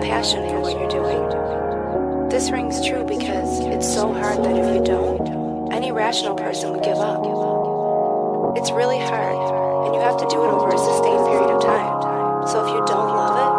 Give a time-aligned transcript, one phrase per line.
[0.00, 2.28] passion for what you're doing.
[2.28, 6.82] This rings true because it's so hard that if you don't, any rational person would
[6.82, 7.20] give up.
[8.56, 12.48] It's really hard, and you have to do it over a sustained period of time.
[12.48, 13.52] So if you don't love it,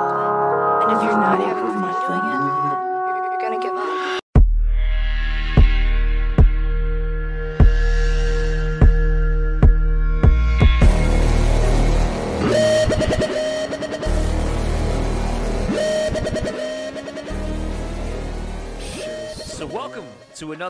[0.84, 2.51] and if you're not having fun doing it,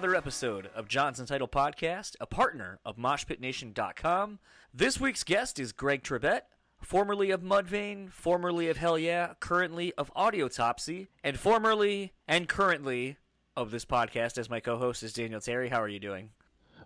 [0.01, 4.39] another episode of Johnson Title Podcast, a partner of MoshPitNation.com.
[4.73, 6.41] This week's guest is Greg Tribbett,
[6.81, 13.17] formerly of Mudvayne, formerly of Hell Yeah, currently of Audiotopsy, and formerly and currently
[13.55, 15.69] of this podcast as my co host is Daniel Terry.
[15.69, 16.31] How are you doing?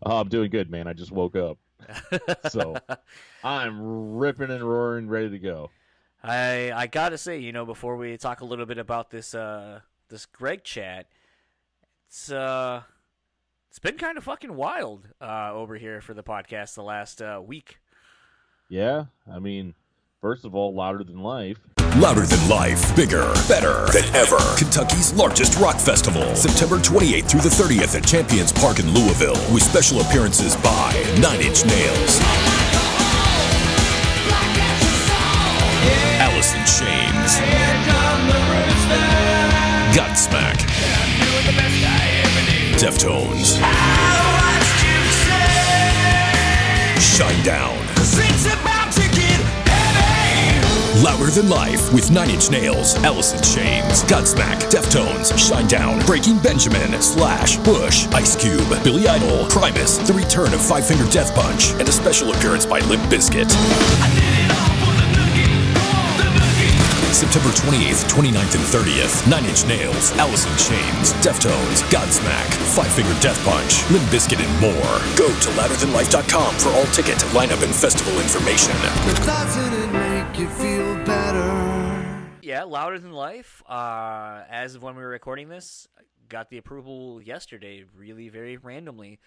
[0.05, 0.85] Oh, I'm doing good, man.
[0.85, 1.57] I just woke up.
[2.49, 2.75] so
[3.45, 5.69] I'm ripping and roaring, ready to go.
[6.21, 9.79] I I gotta say, you know, before we talk a little bit about this uh
[10.09, 11.07] this Greg chat,
[12.09, 12.83] it's uh
[13.75, 17.41] it's been kind of fucking wild uh over here for the podcast the last uh,
[17.45, 17.79] week.
[18.69, 19.75] Yeah, I mean,
[20.21, 21.59] first of all, louder than life.
[21.97, 24.37] Louder than life, bigger, better than ever.
[24.57, 29.61] Kentucky's largest rock festival, September 28th through the 30th at Champions Park in Louisville, with
[29.61, 32.21] special appearances by Nine Inch Nails,
[36.23, 37.43] Alice in Chains,
[39.91, 40.64] Godsmack,
[42.85, 43.57] Deftones,
[47.01, 47.81] Shinedown.
[51.03, 57.01] Louder Than Life with Nine Inch Nails, Alice in Chains, Godsmack, Deftones, Shinedown, Breaking Benjamin,
[57.01, 61.89] Slash, Bush, Ice Cube, Billy Idol, Primus, The Return of Five Finger Death Punch, and
[61.89, 64.24] a special appearance by Limp Bizkit.
[67.13, 73.13] September 28th, 29th, and 30th, Nine Inch Nails, Alice in Chains, Deftones, Godsmack, Five Finger
[73.21, 74.97] Death Punch, Limp Bizkit, and more.
[75.17, 78.73] Go to louderthanlife.com for all ticket, lineup, and festival information.
[79.25, 81.75] Doesn't it make you feel better?
[82.41, 83.63] Yeah, louder than life.
[83.67, 85.87] Uh, as of when we were recording this,
[86.29, 89.19] got the approval yesterday, really very randomly,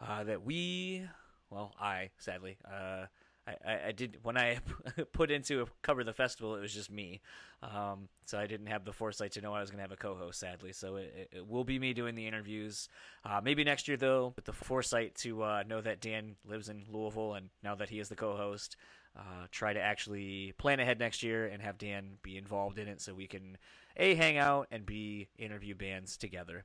[0.00, 1.06] uh, that we,
[1.50, 3.06] well, I sadly, uh,
[3.46, 4.58] I, I, did when I
[5.12, 7.20] put into cover the festival, it was just me,
[7.62, 9.96] um, so I didn't have the foresight to know I was going to have a
[9.96, 10.40] co-host.
[10.40, 12.88] Sadly, so it, it- it will be me doing the interviews.
[13.24, 16.84] Uh, maybe next year though, with the foresight to uh, know that Dan lives in
[16.90, 18.76] Louisville, and now that he is the co-host,
[19.18, 23.00] uh, try to actually plan ahead next year and have Dan be involved in it,
[23.00, 23.58] so we can
[23.96, 26.64] a hang out and b interview bands together.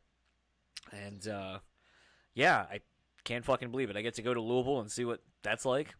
[0.92, 1.60] And uh,
[2.34, 2.80] yeah, I
[3.24, 3.98] can't fucking believe it.
[3.98, 5.96] I get to go to Louisville and see what that's like.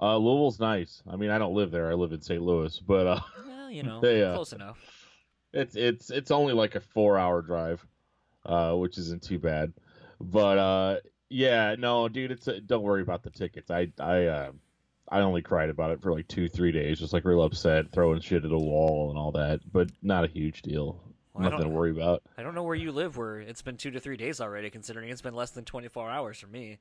[0.00, 1.02] Uh, Louisville's nice.
[1.10, 1.90] I mean, I don't live there.
[1.90, 2.40] I live in St.
[2.42, 4.32] Louis, but uh, Well, you know, Yeah.
[4.34, 4.78] close enough.
[5.52, 7.84] it's it's it's only like a four-hour drive,
[8.46, 9.72] uh, which isn't too bad.
[10.20, 10.96] But uh,
[11.28, 13.70] yeah, no, dude, it's a, don't worry about the tickets.
[13.70, 14.52] I I uh,
[15.08, 18.20] I only cried about it for like two three days, just like real upset, throwing
[18.20, 19.60] shit at a wall and all that.
[19.70, 21.02] But not a huge deal.
[21.34, 22.22] Well, Nothing to worry about.
[22.38, 25.10] I don't know where you live, where it's been two to three days already, considering
[25.10, 26.78] it's been less than 24 hours for me.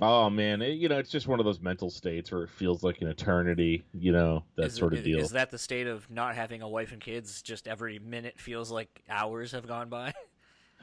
[0.00, 2.82] Oh man, it, you know, it's just one of those mental states where it feels
[2.82, 3.84] like an eternity.
[3.92, 5.18] You know, that is, sort of is- deal.
[5.20, 7.42] Is that the state of not having a wife and kids?
[7.42, 10.12] Just every minute feels like hours have gone by.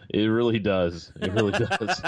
[0.10, 1.12] It really does.
[1.22, 2.02] It really does.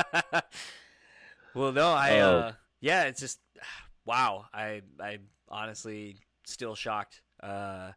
[1.53, 2.37] well, no, I Oh.
[2.37, 3.39] uh, yeah, it's just
[4.05, 4.45] wow.
[4.53, 7.21] I I honestly still shocked.
[7.41, 7.91] Uh,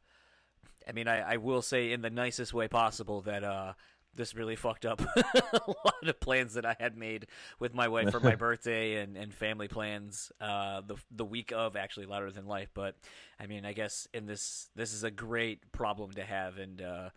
[0.87, 3.73] I mean, I, I will say in the nicest way possible that uh,
[4.17, 7.27] this really fucked up a lot of plans that I had made
[7.59, 11.77] with my wife for my birthday and, and family plans uh, the the week of
[11.77, 12.71] actually louder than life.
[12.75, 12.97] But
[13.39, 17.11] I mean, I guess in this this is a great problem to have, and uh,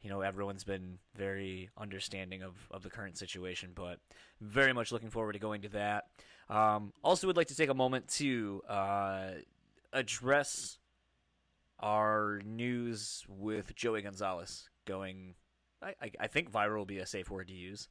[0.00, 3.70] you know everyone's been very understanding of, of the current situation.
[3.74, 3.98] But
[4.40, 6.06] very much looking forward to going to that.
[6.48, 9.28] Um, also, would like to take a moment to uh,
[9.92, 10.78] address
[11.80, 15.34] our news with Joey Gonzalez going.
[15.82, 17.88] I, I, I think viral will be a safe word to use.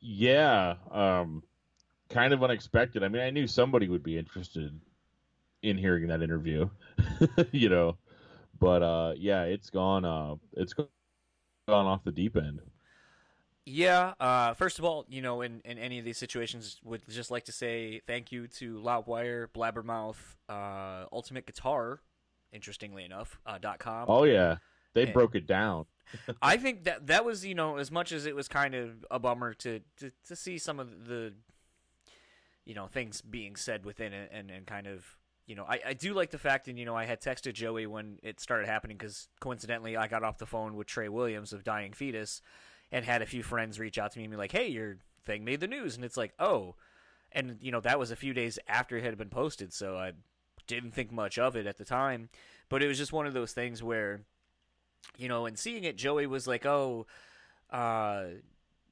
[0.00, 1.42] yeah, um,
[2.08, 3.02] kind of unexpected.
[3.04, 4.78] I mean, I knew somebody would be interested
[5.62, 6.68] in hearing that interview,
[7.52, 7.96] you know,
[8.58, 10.04] but uh, yeah, it's gone.
[10.04, 10.88] Uh, it's gone
[11.68, 12.60] off the deep end.
[13.66, 14.14] Yeah.
[14.18, 17.44] Uh, first of all, you know, in, in any of these situations, would just like
[17.44, 20.16] to say thank you to Loudwire, Blabbermouth,
[20.48, 22.00] uh, Ultimate Guitar.
[22.52, 24.06] Interestingly enough, uh, dot com.
[24.08, 24.56] Oh yeah,
[24.94, 25.12] they Eh.
[25.12, 25.84] broke it down.
[26.42, 29.18] I think that that was you know as much as it was kind of a
[29.18, 31.32] bummer to to, to see some of the
[32.64, 35.16] you know things being said within it and, and kind of
[35.50, 37.84] you know, I, I do like the fact that, you know, I had texted Joey
[37.84, 41.64] when it started happening because coincidentally I got off the phone with Trey Williams of
[41.64, 42.40] Dying Fetus
[42.92, 45.44] and had a few friends reach out to me and be like, hey, your thing
[45.44, 45.96] made the news.
[45.96, 46.76] And it's like, oh.
[47.32, 49.72] And, you know, that was a few days after it had been posted.
[49.72, 50.12] So I
[50.68, 52.28] didn't think much of it at the time.
[52.68, 54.20] But it was just one of those things where,
[55.16, 57.06] you know, and seeing it, Joey was like, oh,
[57.70, 58.24] uh,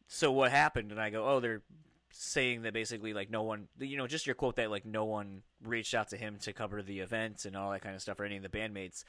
[0.06, 0.90] so what happened?
[0.90, 1.62] And I go, oh, they're
[2.10, 5.42] saying that basically like no one you know just your quote that like no one
[5.62, 8.24] reached out to him to cover the event and all that kind of stuff or
[8.24, 9.04] any of the bandmates.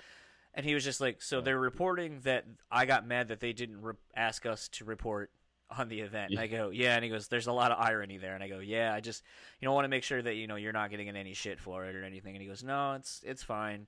[0.53, 3.81] And he was just like so they're reporting that i got mad that they didn't
[3.81, 5.31] re- ask us to report
[5.75, 6.31] on the event.
[6.31, 6.95] And i go yeah.
[6.95, 8.35] And he goes there's a lot of irony there.
[8.35, 9.23] And i go yeah i just
[9.59, 11.59] you know want to make sure that you know you're not getting in any shit
[11.59, 12.35] for it or anything.
[12.35, 13.87] And he goes no it's it's fine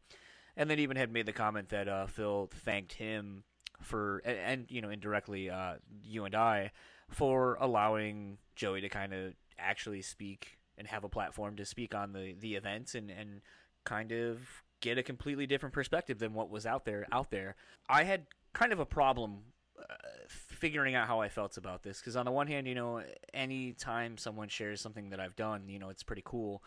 [0.56, 3.44] and then even had made the comment that uh, phil thanked him
[3.82, 6.72] for and, and you know indirectly uh, you and i
[7.12, 12.14] for allowing Joey to kind of actually speak and have a platform to speak on
[12.14, 13.42] the the events and and
[13.84, 14.40] kind of
[14.80, 17.56] get a completely different perspective than what was out there out there.
[17.90, 19.40] I had kind of a problem
[19.80, 19.94] uh,
[20.28, 23.04] figuring out how I felt about this because on the one hand, you know,
[23.34, 26.64] anytime someone shares something that I've done, you know, it's pretty cool,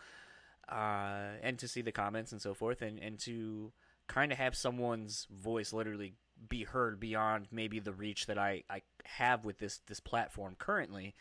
[0.69, 3.71] uh, and to see the comments and so forth, and and to
[4.07, 6.13] kind of have someone's voice literally
[6.49, 11.15] be heard beyond maybe the reach that I, I have with this this platform currently.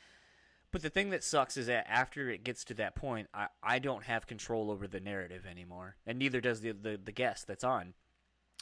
[0.74, 3.78] But the thing that sucks is that after it gets to that point, I, I
[3.78, 5.94] don't have control over the narrative anymore.
[6.04, 7.94] And neither does the, the, the guest that's on.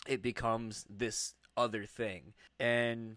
[0.07, 2.35] It becomes this other thing.
[2.61, 3.17] And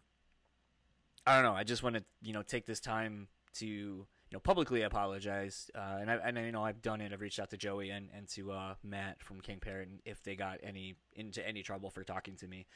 [1.27, 4.83] I don't know, I just want to, you know, take this time to know, publicly
[4.83, 5.71] apologize.
[5.73, 7.11] Uh, and I, and you know, I've done it.
[7.11, 10.35] I've reached out to Joey and, and to uh, Matt from King Parrot if they
[10.35, 12.67] got any into any trouble for talking to me.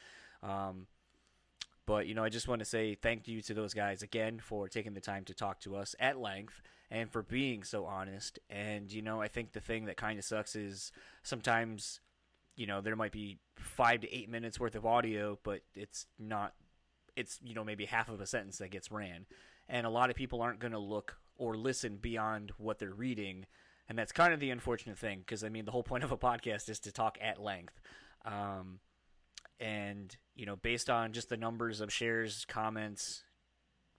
[0.42, 0.86] Um,
[1.86, 4.68] but you know, I just want to say thank you to those guys again for
[4.68, 8.38] taking the time to talk to us at length and for being so honest.
[8.48, 10.92] And you know, I think the thing that kind of sucks is
[11.22, 12.00] sometimes,
[12.56, 16.54] you know, there might be five to eight minutes worth of audio, but it's not.
[17.16, 19.26] It's you know maybe half of a sentence that gets ran,
[19.68, 23.46] and a lot of people aren't going to look or listen beyond what they're reading,
[23.88, 26.18] and that's kind of the unfortunate thing because I mean the whole point of a
[26.18, 27.80] podcast is to talk at length.
[28.24, 28.78] Um,
[29.60, 33.24] and you know based on just the numbers of shares comments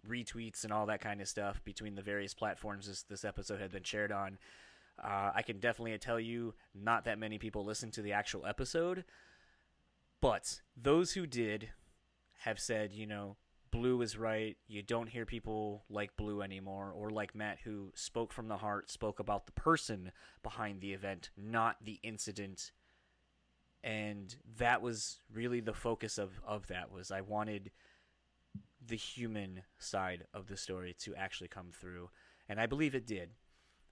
[0.07, 3.71] retweets and all that kind of stuff between the various platforms this, this episode had
[3.71, 4.39] been shared on
[5.03, 9.05] uh, i can definitely tell you not that many people listened to the actual episode
[10.19, 11.69] but those who did
[12.39, 13.37] have said you know
[13.71, 14.57] blue is right.
[14.67, 18.91] You don't hear people like blue anymore or like matt who spoke from the heart
[18.91, 20.11] spoke about the person
[20.43, 22.71] behind the event not the incident.
[23.83, 27.71] And that was really the focus of, of that was i wanted
[28.85, 32.09] the human side of the story to actually come through.
[32.47, 33.31] And i believe it did.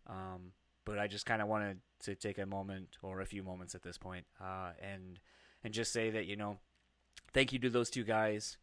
[0.08, 0.54] Um,
[0.86, 3.84] but i just kind of wanted to take a moment or a few moments at
[3.84, 5.20] this point uh, and
[5.64, 6.58] and just say that you know
[7.34, 8.58] thank you to those two guys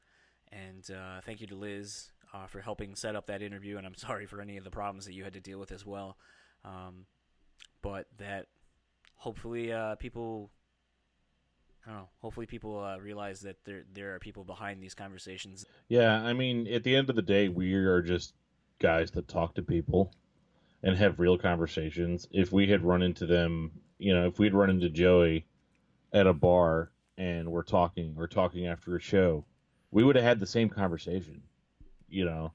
[0.53, 3.95] and uh, thank you to liz uh, for helping set up that interview and i'm
[3.97, 6.17] sorry for any of the problems that you had to deal with as well
[6.65, 7.07] um,
[7.83, 8.47] but that
[9.15, 10.51] hopefully uh, people
[11.87, 12.09] I don't know.
[12.21, 15.65] Hopefully, people uh, realize that there there are people behind these conversations.
[15.89, 18.35] Yeah, I mean, at the end of the day, we are just
[18.81, 20.13] guys that talk to people
[20.83, 22.27] and have real conversations.
[22.33, 25.47] If we had run into them, you know, if we'd run into Joey
[26.13, 29.45] at a bar and we're talking, we're talking after a show,
[29.91, 31.43] we would have had the same conversation,
[32.09, 32.53] you know.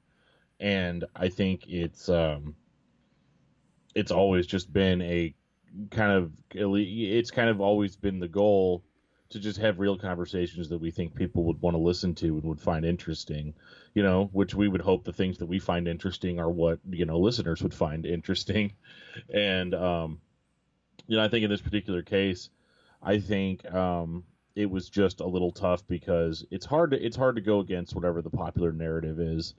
[0.60, 2.56] And I think it's um,
[3.96, 5.34] it's always just been a
[5.90, 8.84] kind of it's kind of always been the goal
[9.32, 12.44] to just have real conversations that we think people would want to listen to and
[12.44, 13.54] would find interesting,
[13.94, 17.06] you know, which we would hope the things that we find interesting are what, you
[17.06, 18.74] know, listeners would find interesting.
[19.34, 20.22] And, um,
[21.06, 22.50] you know, I think in this particular case,
[23.02, 24.24] I think, um,
[24.56, 27.96] it was just a little tough because it's hard to, it's hard to go against
[27.96, 29.54] whatever the popular narrative is.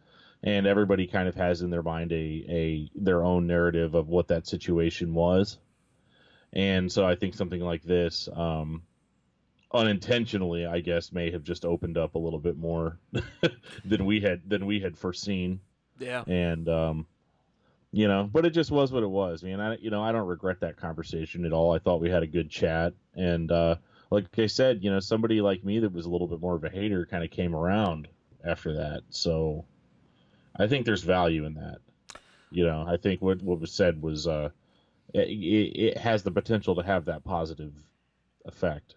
[0.45, 4.29] And everybody kind of has in their mind a, a, their own narrative of what
[4.29, 5.59] that situation was.
[6.53, 8.83] And so I think something like this, um,
[9.73, 12.99] unintentionally, I guess, may have just opened up a little bit more
[13.85, 15.61] than we had than we had foreseen.
[15.99, 16.25] Yeah.
[16.27, 17.07] And um,
[17.91, 19.43] you know, but it just was what it was.
[19.43, 21.75] I mean, I you know, I don't regret that conversation at all.
[21.75, 23.77] I thought we had a good chat, and uh,
[24.13, 26.65] like I said, you know, somebody like me that was a little bit more of
[26.65, 28.09] a hater kind of came around
[28.45, 29.03] after that.
[29.09, 29.65] So
[30.55, 31.79] I think there's value in that.
[32.51, 34.51] You know, I think what what was said was uh,
[35.15, 37.73] it, it has the potential to have that positive
[38.45, 38.97] effect.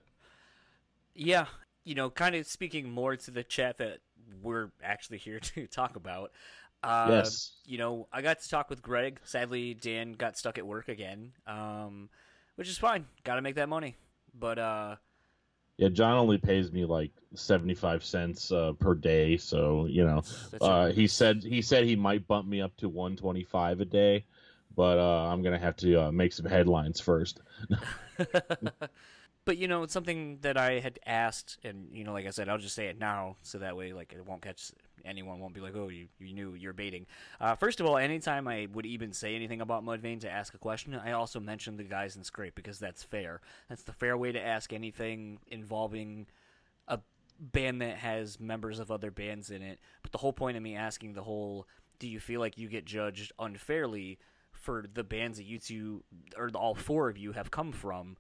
[1.13, 1.45] Yeah,
[1.85, 3.99] you know, kind of speaking more to the chat that
[4.43, 6.33] we're actually here to talk about.
[6.83, 7.53] Uh, yes.
[7.65, 9.21] You know, I got to talk with Greg.
[9.23, 11.31] Sadly, Dan got stuck at work again.
[11.47, 12.09] Um,
[12.55, 13.05] which is fine.
[13.23, 13.95] Got to make that money.
[14.37, 14.95] But uh,
[15.77, 20.23] Yeah, John only pays me like seventy five cents uh, per day, so you know.
[20.61, 23.85] Uh, he said he said he might bump me up to one twenty five a
[23.85, 24.25] day,
[24.75, 27.41] but uh, I'm gonna have to uh, make some headlines first.
[29.45, 32.47] but you know, it's something that I had asked, and you know, like I said,
[32.47, 34.71] I'll just say it now, so that way, like, it won't catch
[35.05, 35.39] anyone.
[35.39, 37.05] Won't be like, oh, you you knew you're baiting.
[37.39, 40.57] Uh, first of all, anytime I would even say anything about Mudvayne to ask a
[40.57, 43.41] question, I also mention the guys in Scrape because that's fair.
[43.69, 46.27] That's the fair way to ask anything involving
[46.87, 46.99] a
[47.39, 49.79] band that has members of other bands in it.
[50.01, 51.67] But the whole point of me asking the whole,
[51.99, 54.19] do you feel like you get judged unfairly
[54.51, 56.03] for the bands that you two
[56.37, 58.17] or all four of you have come from?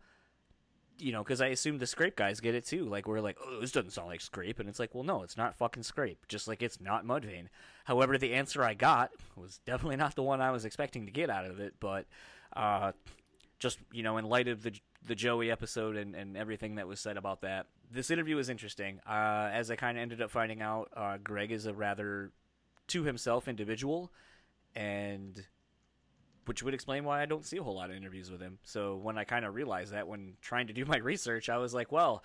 [0.97, 2.85] You know, because I assume the Scrape guys get it too.
[2.85, 5.37] Like we're like, oh, this doesn't sound like Scrape, and it's like, well, no, it's
[5.37, 6.27] not fucking Scrape.
[6.27, 7.47] Just like it's not Mudvayne.
[7.85, 11.29] However, the answer I got was definitely not the one I was expecting to get
[11.29, 11.75] out of it.
[11.79, 12.05] But
[12.55, 12.93] uh,
[13.59, 14.73] just you know, in light of the
[15.07, 18.99] the Joey episode and, and everything that was said about that, this interview was interesting.
[19.07, 22.31] Uh, as I kind of ended up finding out, uh, Greg is a rather
[22.87, 24.11] to himself individual,
[24.75, 25.45] and
[26.45, 28.59] which would explain why I don't see a whole lot of interviews with him.
[28.63, 31.73] So when I kind of realized that when trying to do my research, I was
[31.73, 32.23] like, well,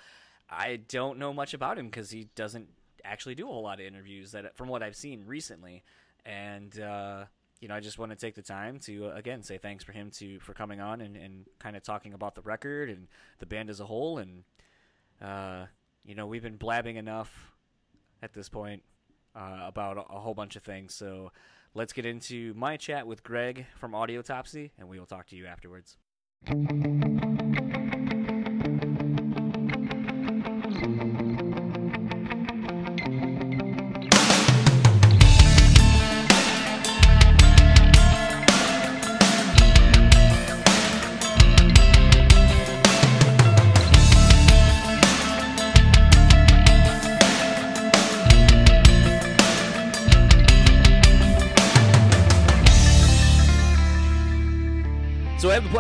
[0.49, 2.69] I don't know much about him because he doesn't
[3.05, 5.83] actually do a whole lot of interviews that from what I've seen recently.
[6.25, 7.25] And uh,
[7.61, 9.93] you know, I just want to take the time to uh, again say thanks for
[9.93, 13.07] him to for coming on and, and kind of talking about the record and
[13.39, 14.19] the band as a whole.
[14.19, 14.45] And
[15.23, 15.67] uh,
[16.05, 17.53] you know, we've been blabbing enough
[18.23, 18.83] at this point
[19.37, 20.95] uh, about a, a whole bunch of things.
[20.95, 21.33] So
[21.75, 25.47] let's get into my chat with Greg from Audiotopsy, and we will talk to you
[25.47, 25.97] afterwards.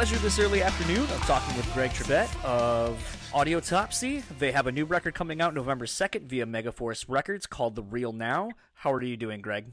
[0.00, 2.96] Pleasure this early afternoon of talking with Greg Tribbett of
[3.34, 4.22] Audiotopsy.
[4.38, 8.14] They have a new record coming out November 2nd via Megaforce Records called The Real
[8.14, 8.48] Now.
[8.72, 9.66] How are you doing, Greg?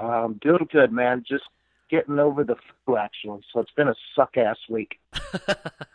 [0.00, 1.22] Um, doing good, man.
[1.28, 1.44] Just
[1.88, 3.42] getting over the flu, actually.
[3.52, 4.98] So it's been a suck ass week.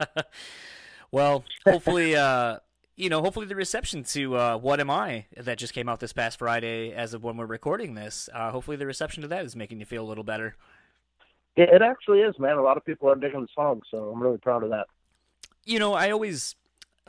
[1.12, 2.60] well, hopefully, uh,
[2.96, 6.14] you know, hopefully the reception to uh, What Am I that just came out this
[6.14, 9.58] past Friday as of when we're recording this, uh, hopefully the reception to that is
[9.58, 10.56] making you feel a little better.
[11.58, 12.58] It, it actually is, man.
[12.58, 14.86] A lot of people are digging the song, so I'm really proud of that.
[15.66, 16.56] You know, I always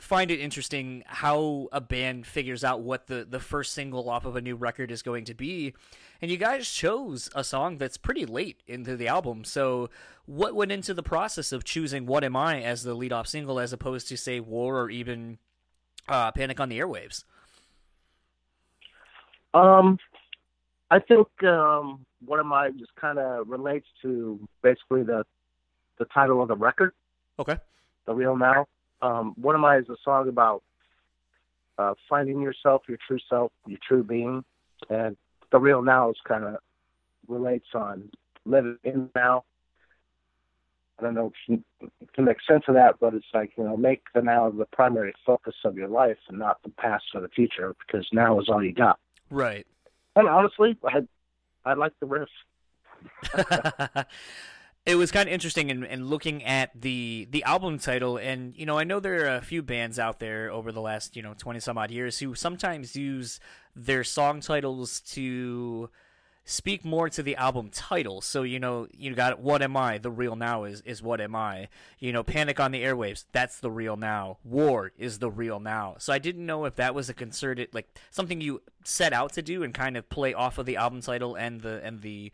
[0.01, 4.35] find it interesting how a band figures out what the, the first single off of
[4.35, 5.73] a new record is going to be.
[6.21, 9.43] And you guys chose a song that's pretty late into the album.
[9.43, 9.89] So,
[10.25, 13.59] what went into the process of choosing What Am I as the lead off single
[13.59, 15.37] as opposed to, say, War or even
[16.07, 17.23] uh, Panic on the Airwaves?
[19.53, 19.97] Um,
[20.91, 25.25] I think um, What of I just kind of relates to basically the
[25.97, 26.93] the title of the record,
[27.39, 27.57] Okay.
[28.05, 28.67] The Real Now.
[29.01, 30.61] Um, what Am I is a song about
[31.77, 34.43] uh, finding yourself, your true self, your true being,
[34.89, 35.15] and
[35.51, 36.57] The Real Now is kind of
[37.27, 38.09] relates on
[38.45, 39.45] living in now.
[40.97, 41.33] I don't know if
[41.79, 44.65] you can make sense of that, but it's like, you know, make the now the
[44.65, 48.49] primary focus of your life and not the past or the future because now is
[48.49, 48.99] all you got.
[49.29, 49.65] Right.
[50.17, 51.07] And honestly, I
[51.65, 52.29] I like the riff.
[54.85, 58.65] it was kind of interesting in, in looking at the the album title and you
[58.65, 61.33] know i know there are a few bands out there over the last you know
[61.37, 63.39] 20 some odd years who sometimes use
[63.73, 65.89] their song titles to
[66.45, 68.21] speak more to the album title.
[68.21, 69.97] So you know you got what am i?
[69.97, 71.69] The real now is is what am i?
[71.99, 74.37] You know panic on the airwaves that's the real now.
[74.43, 75.95] War is the real now.
[75.99, 79.41] So i didn't know if that was a concerted like something you set out to
[79.41, 82.31] do and kind of play off of the album title and the and the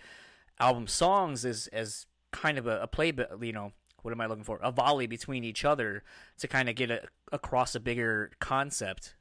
[0.59, 3.71] album songs as as kind of a, a play, you know,
[4.01, 4.59] what am I looking for?
[4.61, 6.03] A volley between each other
[6.39, 9.15] to kind of get a, across a bigger concept.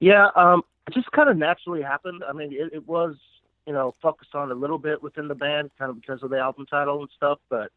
[0.00, 2.22] Yeah, um, it just kind of naturally happened.
[2.28, 3.16] I mean, it, it was,
[3.66, 6.38] you know, focused on a little bit within the band, kind of because of the
[6.38, 7.38] album title and stuff.
[7.48, 7.72] But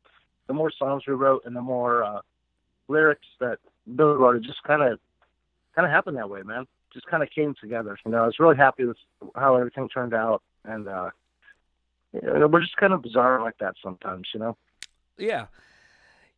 [0.48, 2.22] the more songs we wrote and the more uh,
[2.88, 3.60] lyrics that
[3.96, 5.00] Billy wrote, it just kind of,
[5.76, 6.68] kind of happened that way, man.
[6.94, 7.98] Just kind of came together.
[8.06, 8.98] You know, I was really happy with
[9.36, 11.12] how everything turned out, and uh,
[12.14, 14.58] you know, we're just kind of bizarre like that sometimes, you know.
[15.16, 15.48] Yeah,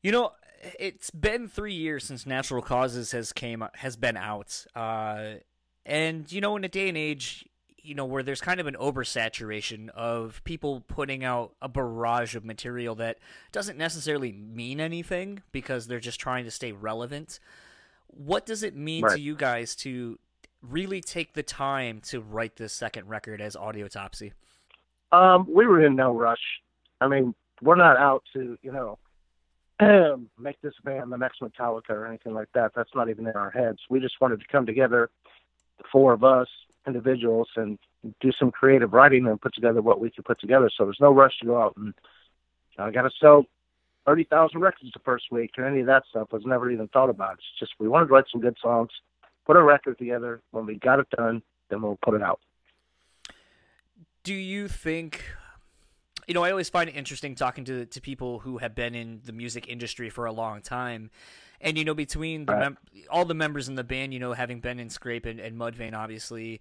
[0.02, 0.34] you know,
[0.80, 5.36] it's been three years since Natural Causes has came has been out, uh,
[5.86, 7.46] and you know, in a day and age,
[7.84, 12.46] you know, where there's kind of an oversaturation of people putting out a barrage of
[12.46, 13.18] material that
[13.52, 17.40] doesn't necessarily mean anything because they're just trying to stay relevant.
[18.08, 19.16] What does it mean Right.
[19.16, 20.20] to you guys to
[20.62, 24.34] really take the time to write this second record as Audiotopsy?
[25.12, 26.62] Um, we were in no rush.
[27.02, 29.00] I mean, we're not out to, you know,
[30.38, 32.72] make this band the next Metallica or anything like that.
[32.76, 33.80] That's not even in our heads.
[33.90, 35.10] We just wanted to come together,
[35.82, 36.48] the four of us,
[36.88, 37.78] individuals, and
[38.20, 40.70] do some creative writing and put together what we could put together.
[40.76, 41.94] So there's no rush to go out and
[42.78, 43.46] I got to sell
[44.06, 46.32] thirty thousand records the first week or any of that stuff.
[46.32, 47.34] Was never even thought about.
[47.34, 48.90] It's just we wanted to write some good songs,
[49.46, 50.42] put a record together.
[50.52, 52.40] When we got it done, then we'll put it out.
[54.24, 55.24] do you think
[56.28, 59.22] you know i always find it interesting talking to to people who have been in
[59.26, 61.10] the music industry for a long time.
[61.64, 62.78] And you know between the mem-
[63.10, 65.94] all the members in the band you know having been in scrape and, and mudvayne
[65.94, 66.60] obviously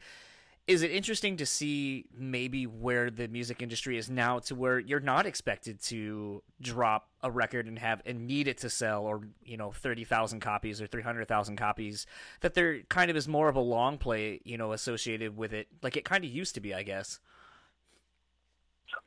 [0.67, 5.01] is it interesting to see maybe where the music industry is now to where you're
[5.01, 9.57] not expected to drop a record and have and need it to sell or you
[9.57, 12.07] know 30,000 copies or 300,000 copies
[12.41, 15.67] that there kind of is more of a long play you know associated with it
[15.83, 17.21] like it kind of used to be I guess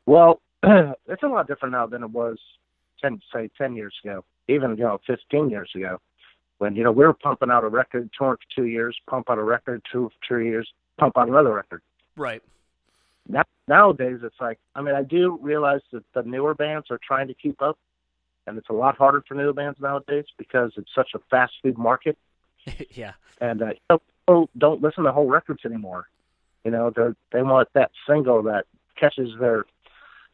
[0.06, 2.38] Well, it's a lot different now than it was
[3.02, 6.00] ten, say, ten years ago, even you know, fifteen years ago,
[6.58, 9.38] when you know we were pumping out a record, touring for two years, pump out
[9.38, 11.82] a record, two for two years, pump out another record.
[12.16, 12.42] right
[13.28, 17.28] Now, nowadays, it's like I mean, I do realize that the newer bands are trying
[17.28, 17.78] to keep up,
[18.48, 21.78] and it's a lot harder for newer bands nowadays because it's such a fast food
[21.78, 22.18] market,
[22.92, 23.13] yeah
[23.44, 26.08] and uh, you know, people don't listen to whole records anymore.
[26.63, 29.66] You know, they they want that single that catches their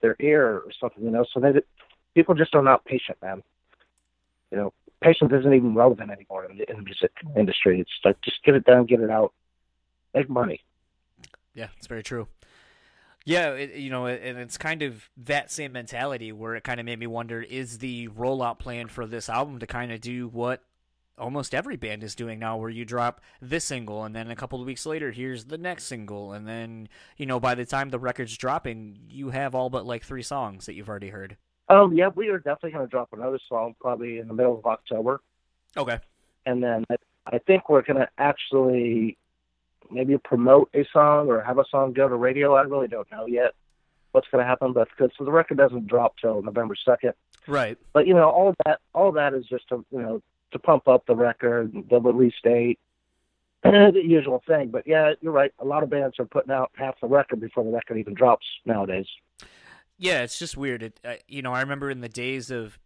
[0.02, 1.04] their ear or something.
[1.04, 1.54] You know, so they
[2.16, 3.44] people just are not patient, man.
[4.52, 7.80] You know, patience isn't even relevant anymore in the, in the music industry.
[7.80, 9.34] It's like just get it done, get it out,
[10.14, 10.62] make money.
[11.54, 12.28] Yeah, it's very true.
[13.26, 16.86] Yeah, it, you know, and it's kind of that same mentality where it kind of
[16.86, 20.64] made me wonder: is the rollout plan for this album to kind of do what
[21.20, 24.60] almost every band is doing now, where you drop this single and then a couple
[24.60, 28.00] of weeks later, here's the next single, and then you know, by the time the
[28.00, 31.38] record's dropping, you have all but like three songs that you've already heard.
[31.68, 34.66] Um, yeah, we are definitely going to drop another song probably in the middle of
[34.66, 35.22] October,
[35.78, 36.00] Okay.
[36.46, 36.86] and then
[37.28, 39.18] I, think we're going to actually
[39.92, 42.56] maybe promote a song or have a song go to radio.
[42.56, 43.54] I really don't know yet
[44.14, 47.14] what's going to happen, but because the record doesn't drop till November second.
[47.48, 47.78] Right.
[47.94, 51.06] But you know, all that all that is just to you know to pump up
[51.06, 52.80] the record, the release date,
[53.64, 54.70] the usual thing.
[54.70, 55.52] But yeah, you're right.
[55.60, 58.46] A lot of bands are putting out half the record before the record even drops
[58.66, 59.08] nowadays.
[59.98, 60.84] Yeah, it's just weird.
[60.84, 62.80] It, uh, you know, I remember in the days of,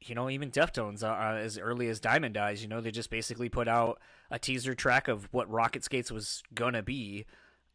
[0.00, 3.10] you know, even Deftones, uh, uh, as early as Diamond Eyes, you know, they just
[3.10, 7.26] basically put out a teaser track of what Rocket Skates was gonna be,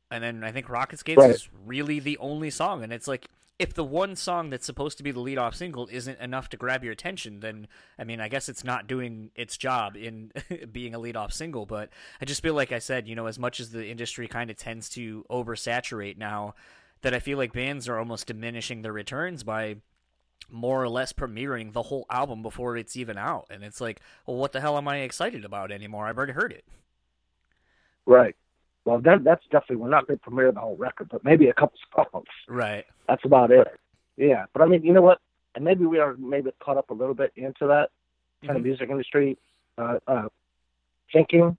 [0.10, 1.30] and then I think Rocket Skates Right.
[1.32, 3.28] is really the only song, and it's like.
[3.60, 6.58] If the one song that's supposed to be the lead off single isn't enough to
[6.58, 7.68] grab your attention, then
[8.00, 10.32] I mean, I guess it's not doing its job in
[10.72, 11.66] being a lead off single.
[11.66, 11.90] But
[12.20, 14.58] I just feel like I said, you know, as much as the industry kind of
[14.58, 16.56] tends to oversaturate now,
[17.04, 19.78] that I feel like bands are almost diminishing their returns by
[20.50, 23.48] more or less premiering the whole album before it's even out.
[23.50, 26.08] And it's like, well, what the hell am I excited about anymore?
[26.08, 26.66] I've already heard it.
[28.06, 28.36] Right.
[28.86, 31.54] Well, that, that's definitely we're not going to premiere the whole record, but maybe a
[31.54, 32.26] couple songs.
[32.48, 32.86] Right.
[33.08, 33.68] That's about it.
[34.18, 35.20] Yeah, but I mean, you know what?
[35.56, 37.90] And maybe we are maybe caught up a little bit into that
[38.42, 38.66] kind of Mhm.
[38.66, 39.38] music industry
[39.78, 40.30] uh, uh,
[41.12, 41.58] thinking,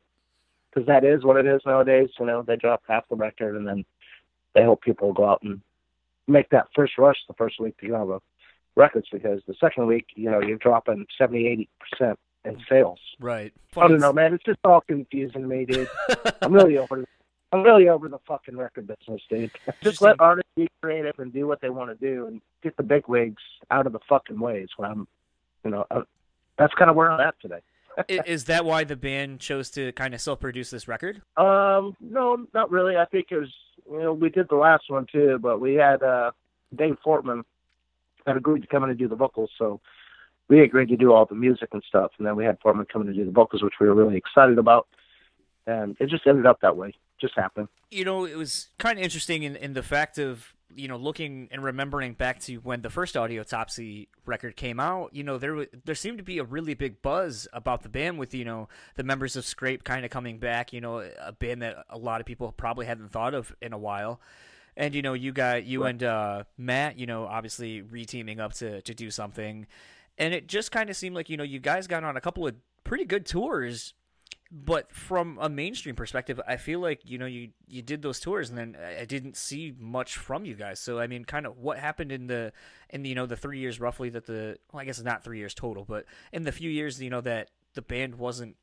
[0.71, 2.11] because that is what it is nowadays.
[2.19, 3.85] You know, they drop half the record and then
[4.53, 5.61] they hope people go out and
[6.27, 8.21] make that first rush the first week to get on the
[8.77, 12.99] records because the second week, you know, you're dropping 70, 80 percent in sales.
[13.21, 13.53] Right.
[13.77, 14.35] I don't know, man.
[14.35, 15.89] It's just all confusing to me, dude.
[16.43, 17.05] I'm really over.
[17.53, 19.51] I'm really over the fucking record business, dude.
[19.81, 22.83] Just let artists be creative and do what they want to do, and get the
[22.83, 24.69] big wigs out of the fucking ways.
[24.77, 25.07] When I'm,
[25.65, 26.03] you know, uh,
[26.59, 27.61] that's kind of where I'm at today.
[28.09, 31.23] Is that why the band chose to kind of self-produce this record?
[31.37, 32.97] Um, no, not really.
[32.97, 33.55] I think it was,
[33.89, 36.33] you know, we did the last one too, but we had uh
[36.75, 37.45] Dave Fortman
[38.27, 39.81] had agreed to come in and do the vocals, so
[40.49, 43.03] we agreed to do all the music and stuff, and then we had Fortman come
[43.03, 44.87] in and do the vocals, which we were really excited about,
[45.67, 46.93] and it just ended up that way.
[47.21, 47.69] Just happened.
[47.91, 51.49] you know, it was kind of interesting in, in the fact of, you know, looking
[51.53, 55.95] and remembering back to when the first Audiotopsy record came out, you know, there there
[55.95, 59.37] seemed to be a really big buzz about the band with, you know, the members
[59.37, 62.51] of Scrape kind of coming back, you know, a band that a lot of people
[62.51, 64.21] probably hadn't thought of in a while.
[64.77, 68.83] And you know, you got you and uh, Matt, you know, obviously reteaming up to
[68.83, 69.67] to do something.
[70.18, 72.46] And it just kind of seemed like, you know, you guys got on a couple
[72.46, 73.94] of pretty good tours
[74.55, 78.50] but from a mainstream perspective, I feel like you know you you did those tours
[78.50, 80.79] and then I didn't see much from you guys.
[80.79, 82.53] So I mean, kind of what happened in the
[82.90, 85.24] in the, you know the three years roughly that the well, I guess it's not
[85.24, 88.55] three years total, but in the few years you know that the band wasn't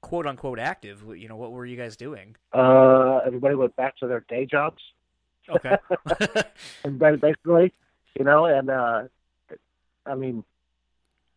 [0.00, 1.04] quote unquote active.
[1.14, 2.36] You know, what were you guys doing?
[2.54, 4.82] Uh, everybody went back to their day jobs.
[5.50, 5.76] Okay.
[6.84, 7.74] and basically,
[8.18, 9.02] you know, and uh,
[10.06, 10.42] I mean,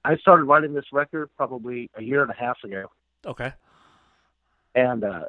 [0.03, 2.89] I started writing this record probably a year and a half ago,
[3.25, 3.53] okay.
[4.73, 5.25] and uh,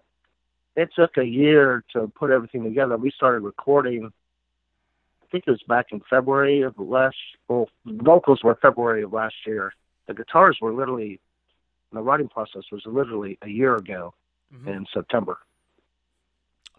[0.76, 2.96] it took a year to put everything together.
[2.96, 4.06] We started recording.
[4.06, 7.16] I think it was back in February of last.
[7.48, 9.74] Well, the vocals were February of last year.
[10.06, 11.20] The guitars were literally.
[11.92, 14.14] The writing process was literally a year ago
[14.54, 14.66] Mhm.
[14.66, 15.38] in September.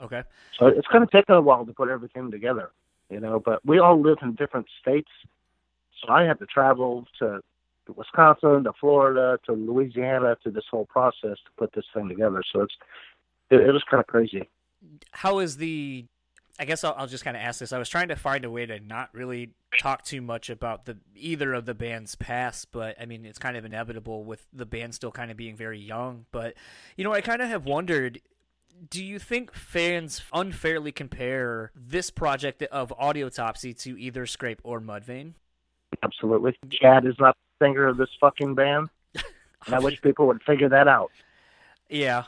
[0.02, 0.24] Okay.
[0.58, 2.72] So it's going to take a while to put everything together,
[3.12, 3.40] you know.
[3.40, 5.12] But we all live in different states,
[6.02, 7.44] so I had to travel to
[7.92, 12.42] Wisconsin, to Florida, to Louisiana, to this whole process to put this thing together.
[12.52, 12.74] So it's
[13.50, 14.50] it, it was kind of crazy.
[15.12, 16.06] How is the?
[16.60, 17.74] I guess I'll, I'll just kind of ask this.
[17.74, 20.98] I was trying to find a way to not really talk too much about the
[21.16, 24.94] either of the band's past, but I mean it's kind of inevitable with the band
[24.94, 26.26] still kind of being very young.
[26.32, 26.54] But
[26.96, 28.22] you know, I kind of have wondered.
[28.90, 35.34] Do you think fans unfairly compare this project of Audiotopsy to either Scrape or Mudvayne?
[36.02, 36.58] Absolutely.
[36.72, 38.90] Chad is not singer of this fucking band,
[39.66, 41.12] and I wish people would figure that out.
[41.90, 42.24] Yeah,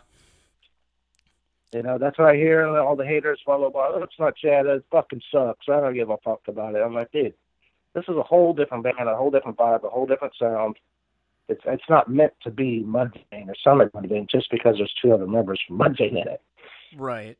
[1.73, 2.67] You know, that's what I hear.
[2.67, 3.87] All the haters follow by.
[3.93, 4.65] Oh, it's not Chad.
[4.65, 5.67] It fucking sucks.
[5.67, 6.79] I don't give a fuck about it.
[6.79, 7.33] I'm like, dude,
[7.93, 10.75] this is a whole different band, a whole different vibe, a whole different sound.
[11.47, 15.27] It's it's not meant to be Mudvayne or Summit Mudvayne just because there's two other
[15.27, 16.41] members from Mudvayne in it.
[16.97, 17.37] right.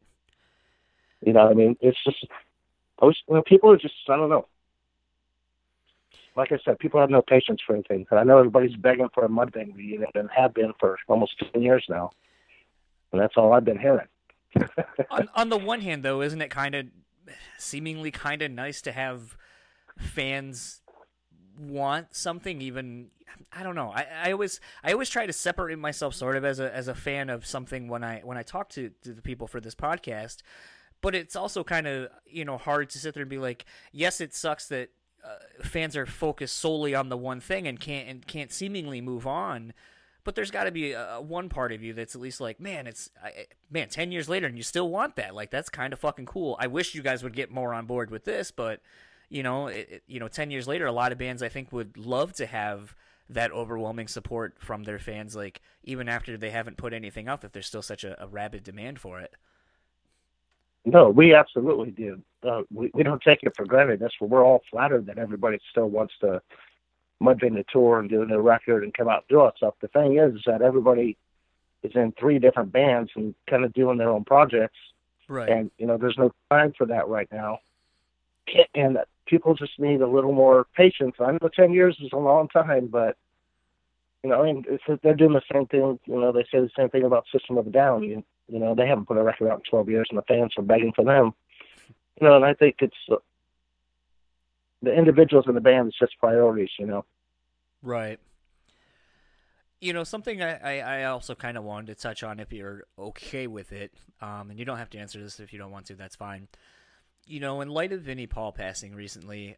[1.22, 2.26] You know, what I mean, it's just
[3.02, 4.48] most you know, people are just I don't know.
[6.36, 8.06] Like I said, people have no patience for anything.
[8.12, 11.62] And I know everybody's begging for a Mudvayne reunion and have been for almost ten
[11.62, 12.12] years now.
[13.12, 14.08] And that's all I've been hearing.
[15.12, 16.88] on, on the one hand, though, isn't it kind of
[17.58, 19.38] seemingly kind of nice to have
[19.98, 20.82] fans
[21.58, 23.10] want something even
[23.52, 23.92] I don't know.
[23.92, 26.96] I, I always I always try to separate myself sort of as a as a
[26.96, 30.38] fan of something when I when I talk to, to the people for this podcast.
[31.02, 34.22] But it's also kind of you know hard to sit there and be like, yes,
[34.22, 34.90] it sucks that
[35.26, 39.26] uh, fans are focused solely on the one thing and can't and can't seemingly move
[39.26, 39.74] on.
[40.24, 42.60] But there's got to be a, a one part of you that's at least like,
[42.60, 45.36] man, it's I, man, ten years later and you still want that.
[45.36, 46.58] Like that's kind of fucking cool.
[46.60, 48.82] I wish you guys would get more on board with this, but
[49.30, 51.72] you know, it, it- you know, ten years later, a lot of bands I think
[51.72, 52.96] would love to have
[53.30, 55.36] that overwhelming support from their fans.
[55.36, 58.64] Like even after they haven't put anything out, that there's still such a, a rabid
[58.64, 59.34] demand for it.
[60.86, 62.22] No, we absolutely do.
[62.48, 64.00] Uh, we, we don't take it for granted.
[64.00, 66.42] That's where we're all flattered that everybody still wants to
[67.22, 69.74] Mudvayne the tour and do new record and come out and do all that stuff.
[69.82, 71.18] The thing is, is that everybody
[71.82, 74.78] is in three different bands and kind of doing their own projects.
[75.28, 75.50] Right.
[75.50, 77.58] and you know there's no time for that right now
[78.76, 82.48] and people just need a little more patience i know 10 years is a long
[82.48, 83.18] time but
[84.24, 86.90] you know and it's, they're doing the same thing you know they say the same
[86.90, 89.60] thing about system of a down you, you know they haven't put a record out
[89.60, 91.34] in 12 years and the fans are begging for them
[92.20, 93.16] you know and i think it's uh,
[94.82, 97.06] the individuals in the band is just priorities you know
[97.86, 98.20] Right.
[99.80, 103.46] You know, something I, I, also kind of wanted to touch on if you're okay
[103.46, 105.96] with it, um, and you don't have to answer this if you don't want to,
[105.96, 106.48] that's fine.
[107.28, 109.58] You know, in light of Vinnie Paul passing recently,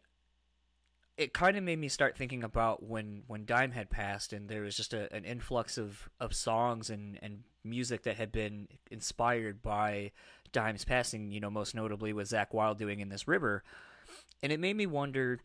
[1.18, 4.62] it kind of made me start thinking about when, when Dime had passed and there
[4.62, 9.60] was just a, an influx of, of songs and, and music that had been inspired
[9.60, 10.12] by
[10.52, 13.64] Dime's passing, you know, most notably with Zakk Wylde doing In This River.
[14.42, 15.40] And it made me wonder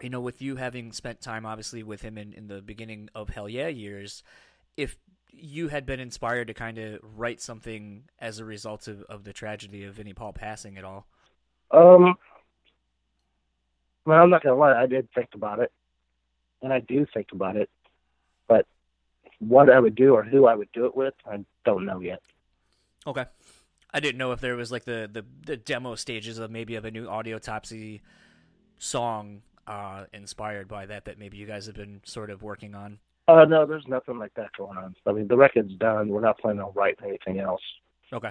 [0.00, 3.28] you know, with you having spent time obviously with him in, in the beginning of
[3.28, 4.22] Hell Yeah years,
[4.76, 4.96] if
[5.30, 9.32] you had been inspired to kind of write something as a result of, of the
[9.32, 11.06] tragedy of Vinnie Paul passing at all.
[11.70, 12.16] Um,
[14.04, 15.72] well, I'm not gonna lie, I did think about it,
[16.62, 17.70] and I do think about it,
[18.48, 18.66] but
[19.38, 22.20] what I would do or who I would do it with, I don't know yet.
[23.06, 23.24] Okay.
[23.94, 26.84] I didn't know if there was like the, the, the demo stages of maybe of
[26.84, 28.00] a new Audiotopsy
[28.78, 32.98] song uh, inspired by that that maybe you guys have been sort of working on.
[33.28, 34.94] Uh, no, there's nothing like that going on.
[35.06, 36.08] I mean, the record's done.
[36.08, 37.60] We're not planning on writing anything else.
[38.12, 38.30] Okay.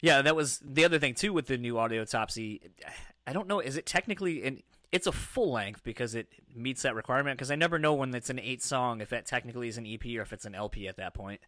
[0.00, 2.60] Yeah, that was the other thing too with the new Audiotopsy.
[3.30, 3.60] I don't know.
[3.60, 4.60] Is it technically an?
[4.90, 7.38] It's a full length because it meets that requirement.
[7.38, 10.04] Because I never know when it's an eight song if that technically is an EP
[10.16, 11.40] or if it's an LP at that point.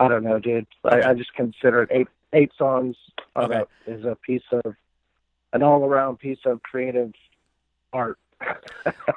[0.00, 0.66] I don't know, dude.
[0.84, 2.96] I, I just consider it eight eight songs
[3.36, 3.64] Okay.
[3.86, 4.74] is a piece of
[5.52, 7.12] an all around piece of creative
[7.92, 8.18] art.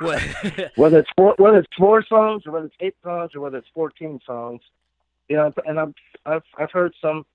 [0.76, 3.70] Whether it's four, whether it's four songs or whether it's eight songs or whether it's
[3.74, 4.62] fourteen songs,
[5.30, 7.26] you know, and I'm, I've I've heard some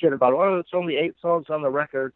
[0.00, 2.14] shit about oh it's only eight songs on the record.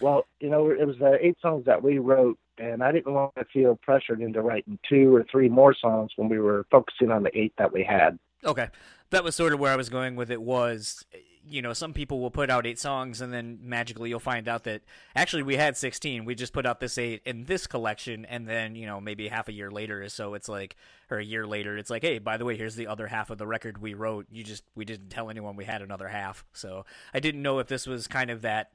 [0.00, 3.34] Well, you know, it was the eight songs that we wrote, and I didn't want
[3.36, 7.22] to feel pressured into writing two or three more songs when we were focusing on
[7.22, 8.18] the eight that we had.
[8.44, 8.68] Okay,
[9.10, 10.40] that was sort of where I was going with it.
[10.40, 11.04] Was
[11.48, 14.64] you know, some people will put out eight songs and then magically you'll find out
[14.64, 14.82] that
[15.14, 16.24] actually we had 16.
[16.24, 18.24] We just put out this eight in this collection.
[18.24, 20.76] And then, you know, maybe half a year later or so, it's like,
[21.10, 23.38] or a year later, it's like, hey, by the way, here's the other half of
[23.38, 24.26] the record we wrote.
[24.30, 26.44] You just, we didn't tell anyone we had another half.
[26.52, 28.70] So I didn't know if this was kind of that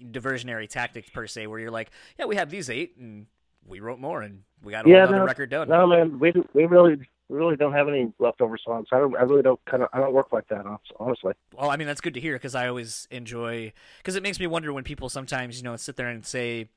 [0.00, 3.26] diversionary tactics per se, where you're like, yeah, we have these eight and
[3.66, 5.68] we wrote more and we got yeah, whole no, record done.
[5.68, 8.88] No, man, we we really we really don't have any leftover songs.
[8.92, 9.16] I don't.
[9.16, 9.88] I really don't kind of.
[9.92, 10.64] I don't work like that,
[11.00, 11.32] honestly.
[11.56, 14.46] Well, I mean, that's good to hear because I always enjoy because it makes me
[14.46, 16.68] wonder when people sometimes you know sit there and say,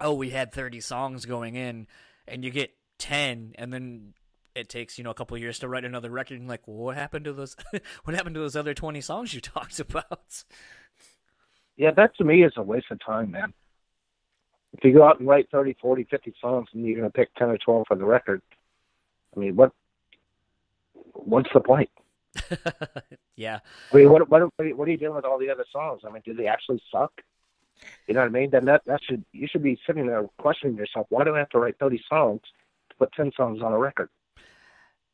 [0.00, 1.88] "Oh, we had 30 songs going in,"
[2.28, 4.14] and you get 10, and then
[4.54, 6.38] it takes you know a couple years to write another record.
[6.38, 7.56] And like, well, what happened to those?
[8.04, 10.44] what happened to those other 20 songs you talked about?
[11.76, 13.52] Yeah, that to me is a waste of time, man.
[14.72, 17.34] If you go out and write 30, 40, 50 songs and you're going to pick
[17.34, 18.42] 10 or 12 for the record,
[19.36, 19.72] I mean, what?
[21.12, 21.90] What's the point?
[23.36, 23.60] yeah.
[23.92, 26.02] I mean, what, what what are you doing with all the other songs?
[26.06, 27.12] I mean, do they actually suck?
[28.06, 28.50] You know what I mean?
[28.50, 31.06] Then that that should you should be sitting there questioning yourself.
[31.10, 32.40] Why do I have to write thirty songs
[32.90, 34.08] to put ten songs on a record?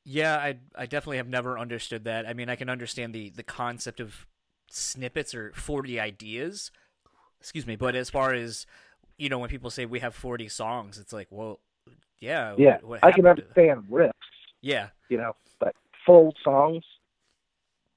[0.04, 2.26] Yeah, I I definitely have never understood that.
[2.26, 4.26] I mean, I can understand the the concept of
[4.68, 6.70] snippets or forty ideas.
[7.40, 8.66] Excuse me, but as far as
[9.16, 11.60] you know, when people say we have forty songs, it's like, well,
[12.20, 12.54] yeah.
[12.58, 12.74] Yeah.
[12.82, 14.12] What, what I can understand riffs.
[14.60, 14.88] Yeah.
[15.08, 16.84] You know, but full songs,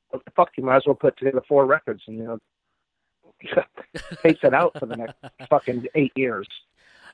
[0.10, 0.50] what the fuck?
[0.58, 2.40] You might as well put together four records and, you know,
[4.24, 5.16] pace it out for the next
[5.50, 6.48] fucking eight years.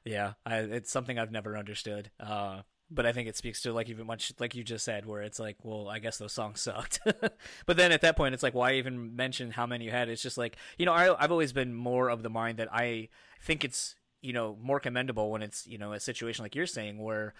[0.04, 0.34] Yeah.
[0.46, 2.12] I, it's something I've never understood.
[2.20, 5.21] Uh, but I think it speaks to like even much like you just said, where
[5.21, 7.00] it's like, well, I guess those songs sucked.
[7.65, 10.10] but then at that point, it's like, why even mention how many you had?
[10.10, 13.10] It's just like, you know, I, I've always been more of the mind that I
[13.41, 17.02] think it's you know more commendable when it's you know a situation like you're saying
[17.02, 17.34] where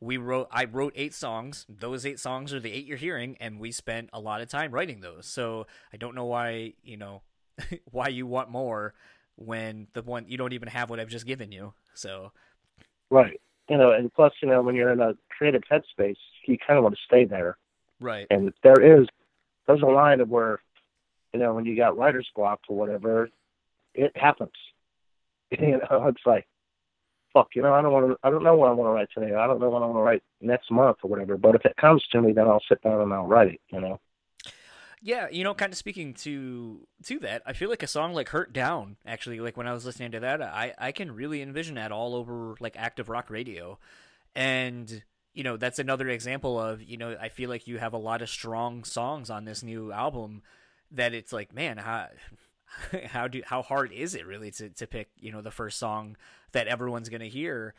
[0.00, 1.64] we wrote I wrote eight songs.
[1.68, 4.72] Those eight songs are the eight you're hearing, and we spent a lot of time
[4.72, 5.26] writing those.
[5.26, 7.22] So I don't know why you know
[7.90, 8.94] why you want more
[9.36, 11.72] when the one you don't even have what I've just given you.
[11.94, 12.32] So
[13.10, 16.78] right, you know, and plus you know when you're in a creative headspace, you kind
[16.78, 17.56] of want to stay there.
[18.00, 18.26] Right.
[18.30, 19.06] And there is
[19.66, 20.60] there's a line of where
[21.32, 23.28] you know when you got writer's block or whatever,
[23.94, 24.52] it happens.
[25.50, 26.46] you know, it's like,
[27.32, 29.08] fuck, you know, I don't want to, I don't know what I want to write
[29.14, 29.34] today.
[29.34, 31.36] I don't know what I want to write next month or whatever.
[31.36, 33.60] But if it comes to me, then I'll sit down and I'll write it.
[33.70, 34.00] You know.
[35.04, 38.28] Yeah, you know, kind of speaking to to that, I feel like a song like
[38.28, 41.74] "Hurt Down" actually, like when I was listening to that, I I can really envision
[41.74, 43.78] that all over like active rock radio,
[44.36, 45.02] and
[45.34, 48.22] you know that's another example of you know I feel like you have a lot
[48.22, 50.42] of strong songs on this new album
[50.92, 52.08] that it's like man how
[53.06, 56.16] how do how hard is it really to to pick you know the first song
[56.52, 57.74] that everyone's gonna hear?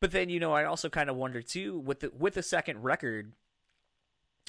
[0.00, 2.82] But then you know I also kind of wonder too with the with the second
[2.84, 3.32] record,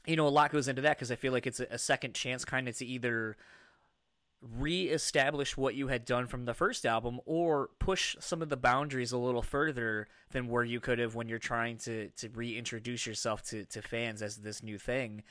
[0.05, 2.13] you know a lot goes into that because I feel like it's a, a second
[2.13, 3.37] chance kind of to either
[4.57, 9.13] reestablish what you had done from the first album or push some of the boundaries
[9.13, 13.41] a little further than where you could have when you're trying to to reintroduce yourself
[13.43, 15.23] to to fans as this new thing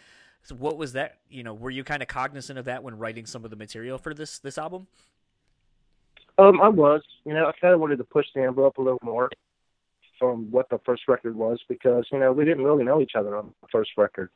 [0.45, 1.19] so what was that?
[1.29, 3.99] You know, were you kind of cognizant of that when writing some of the material
[3.99, 4.87] for this this album?
[6.39, 7.03] Um, I was.
[7.25, 9.31] You know, I kind of wanted to push the envelope a little more
[10.19, 13.37] from what the first record was because you know we didn't really know each other
[13.37, 14.31] on the first record.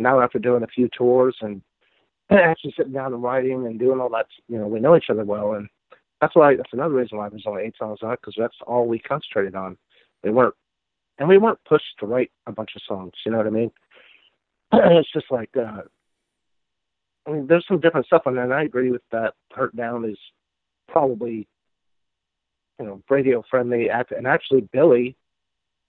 [0.00, 1.62] Now after doing a few tours and
[2.30, 5.24] actually sitting down and writing and doing all that, you know, we know each other
[5.24, 5.68] well, and
[6.20, 8.98] that's why that's another reason why there's only eight songs on because that's all we
[8.98, 9.76] concentrated on.
[10.24, 10.54] We weren't,
[11.18, 13.12] and we weren't pushed to write a bunch of songs.
[13.24, 13.70] You know what I mean?
[14.72, 15.82] it's just like uh
[17.26, 20.04] I mean there's some different stuff on there and I agree with that Hurt Down
[20.04, 20.18] is
[20.88, 21.48] probably
[22.78, 25.16] you know radio friendly and actually Billy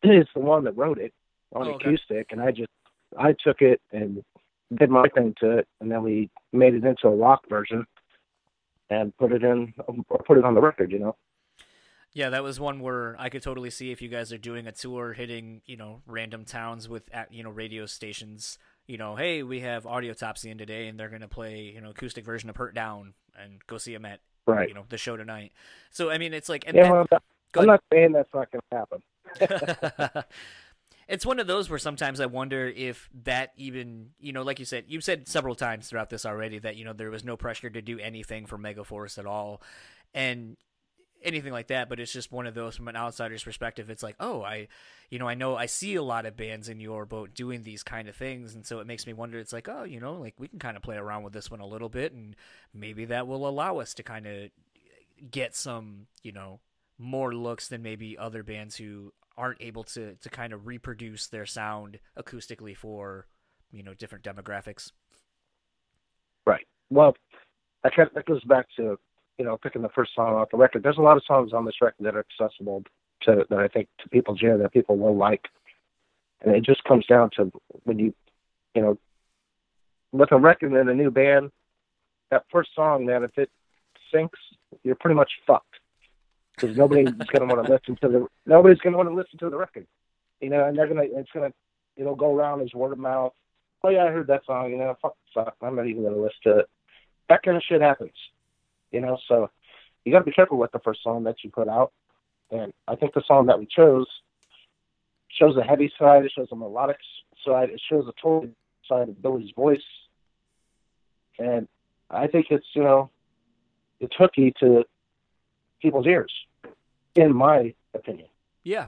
[0.03, 1.13] is the one that wrote it
[1.53, 1.89] on oh, okay.
[1.89, 2.69] acoustic and I just
[3.17, 4.23] I took it and
[4.77, 7.85] did my thing to it and then we made it into a rock version
[8.89, 11.15] and put it in or put it on the record you know
[12.13, 14.71] yeah, that was one where I could totally see if you guys are doing a
[14.71, 18.57] tour, hitting you know random towns with you know radio stations.
[18.85, 22.25] You know, hey, we have Audiotopsy in today, and they're gonna play you know acoustic
[22.25, 24.67] version of Hurt Down, and go see them at right.
[24.67, 25.53] you know the show tonight.
[25.89, 27.23] So I mean, it's like yeah, well, I'm, not,
[27.55, 28.99] I'm not saying that's not gonna
[29.39, 30.23] happen.
[31.11, 34.65] it's one of those where sometimes I wonder if that even, you know, like you
[34.65, 37.69] said, you've said several times throughout this already that, you know, there was no pressure
[37.69, 39.61] to do anything for Megaforce at all.
[40.13, 40.55] And
[41.21, 43.89] anything like that, but it's just one of those from an outsider's perspective.
[43.89, 44.69] It's like, oh, I,
[45.09, 47.83] you know, I know I see a lot of bands in your boat doing these
[47.83, 49.37] kind of things, and so it makes me wonder.
[49.37, 51.59] It's like, oh, you know, like we can kind of play around with this one
[51.59, 52.37] a little bit, and
[52.73, 54.49] maybe that will allow us to kind of
[55.29, 56.61] get some, you know,
[56.97, 61.45] more looks than maybe other bands who aren't able to to kind of reproduce their
[61.45, 63.27] sound acoustically for,
[63.71, 64.91] you know, different demographics.
[66.45, 66.67] Right.
[66.89, 67.15] Well,
[67.83, 68.97] that kind of, that goes back to
[69.37, 70.83] you know picking the first song off the record.
[70.83, 72.83] There's a lot of songs on this record that are accessible
[73.23, 75.47] to that I think to people here that people will like,
[76.41, 77.51] and it just comes down to
[77.83, 78.13] when you
[78.75, 78.97] you know
[80.11, 81.51] with a record and a new band,
[82.31, 83.49] that first song, man, if it
[84.13, 84.39] sinks,
[84.83, 85.70] you're pretty much fucked
[86.61, 89.39] because nobody's going to want to listen to the nobody's going to want to listen
[89.39, 89.87] to the record,
[90.39, 91.51] you know, and they're gonna it's gonna
[91.97, 93.33] it'll go around as word of mouth.
[93.83, 94.69] Oh yeah, I heard that song.
[94.71, 95.55] You know, fuck suck.
[95.61, 96.69] I'm not even going to listen to it.
[97.29, 98.13] That kind of shit happens,
[98.91, 99.17] you know.
[99.27, 99.49] So
[100.05, 101.91] you got to be careful with the first song that you put out.
[102.51, 104.07] And I think the song that we chose
[105.29, 106.25] shows the heavy side.
[106.25, 106.97] It shows the melodic
[107.45, 107.69] side.
[107.69, 108.49] It shows the total
[108.87, 109.79] side of Billy's voice.
[111.39, 111.67] And
[112.09, 113.09] I think it's you know
[113.99, 114.83] it's hooky to
[115.81, 116.31] people's ears,
[117.15, 118.27] in my opinion.
[118.63, 118.87] Yeah.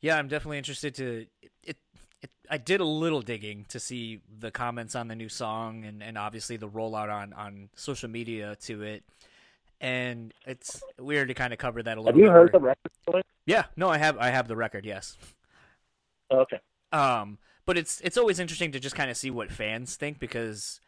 [0.00, 1.26] Yeah, I'm definitely interested to
[1.62, 1.78] it,
[2.22, 6.02] it I did a little digging to see the comments on the new song and,
[6.02, 9.02] and obviously the rollout on, on social media to it.
[9.80, 12.60] And it's weird to kind of cover that a little Have you bit heard more.
[12.60, 12.66] the
[13.10, 13.24] record?
[13.46, 15.16] Yeah, no, I have I have the record, yes.
[16.30, 16.60] Okay.
[16.92, 20.80] Um, but it's it's always interesting to just kind of see what fans think because,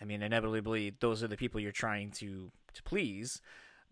[0.00, 3.40] I mean, inevitably those are the people you're trying to to please.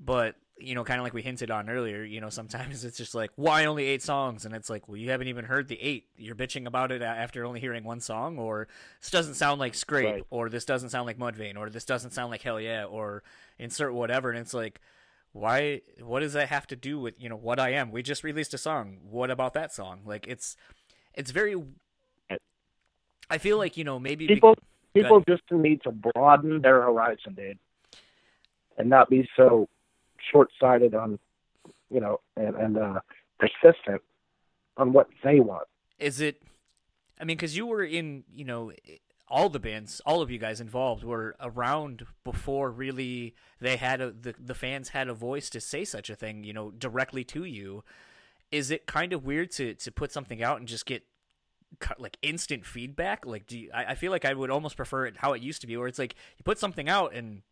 [0.00, 3.14] But you know, kind of like we hinted on earlier, you know, sometimes it's just
[3.14, 4.44] like, why only eight songs?
[4.44, 6.08] And it's like, well, you haven't even heard the eight.
[6.16, 8.68] You're bitching about it after only hearing one song, or
[9.00, 10.24] this doesn't sound like Skrape, Right.
[10.28, 13.22] or this doesn't sound like Mudvayne, or this doesn't sound like Hellyeah, or
[13.58, 14.30] insert whatever.
[14.30, 14.80] And it's like,
[15.32, 15.80] why?
[16.02, 17.90] What does that have to do with you know what I am?
[17.90, 18.98] We just released a song.
[19.08, 20.00] What about that song?
[20.04, 20.56] Like it's
[21.14, 21.56] it's very.
[23.30, 24.56] I feel like you know maybe People
[24.92, 27.58] people just need to broaden their horizon, dude,
[28.76, 29.68] and not be so
[30.30, 31.18] short-sighted on,
[31.90, 33.00] you know, and and uh,
[33.38, 34.02] persistent
[34.76, 35.66] on what they want.
[35.98, 36.42] is it
[37.20, 38.72] i mean because you were in you know
[39.28, 44.10] all the bands all of you guys involved were around before really they had a
[44.10, 47.44] the, the fans had a voice to say such a thing you know directly to
[47.44, 47.84] you
[48.50, 51.02] is it kind of weird to to put something out and just get
[51.98, 55.18] like instant feedback like do you, I, I feel like i would almost prefer it
[55.18, 57.42] how it used to be where it's like you put something out and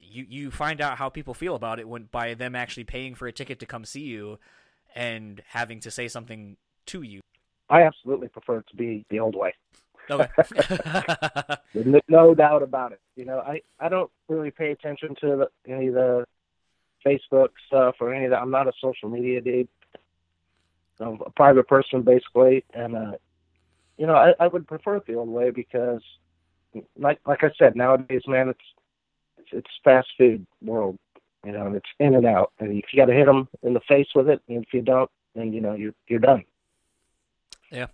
[0.00, 3.26] you you find out how people feel about it when by them actually paying for
[3.26, 4.38] a ticket to come see you
[4.94, 7.20] and having to say something to you
[7.70, 9.54] I absolutely prefer it to be the old way.
[10.10, 10.28] Okay.
[12.08, 13.00] No doubt about it.
[13.14, 16.24] You know, I I don't really pay attention to the, any of the
[17.06, 18.42] Facebook stuff or any of that.
[18.42, 19.68] I'm not a social media dude.
[20.98, 23.12] I'm a private person basically, and uh,
[23.96, 26.02] you know, I, I would prefer it the old way because,
[26.98, 28.58] like like I said, nowadays, man, it's
[29.52, 30.98] it's, fast food world.
[31.44, 33.72] You know, and it's in and out, and if you got to hit them in
[33.72, 36.44] the face with it, and if you don't, then you know you're you're done.
[37.70, 37.86] yeah.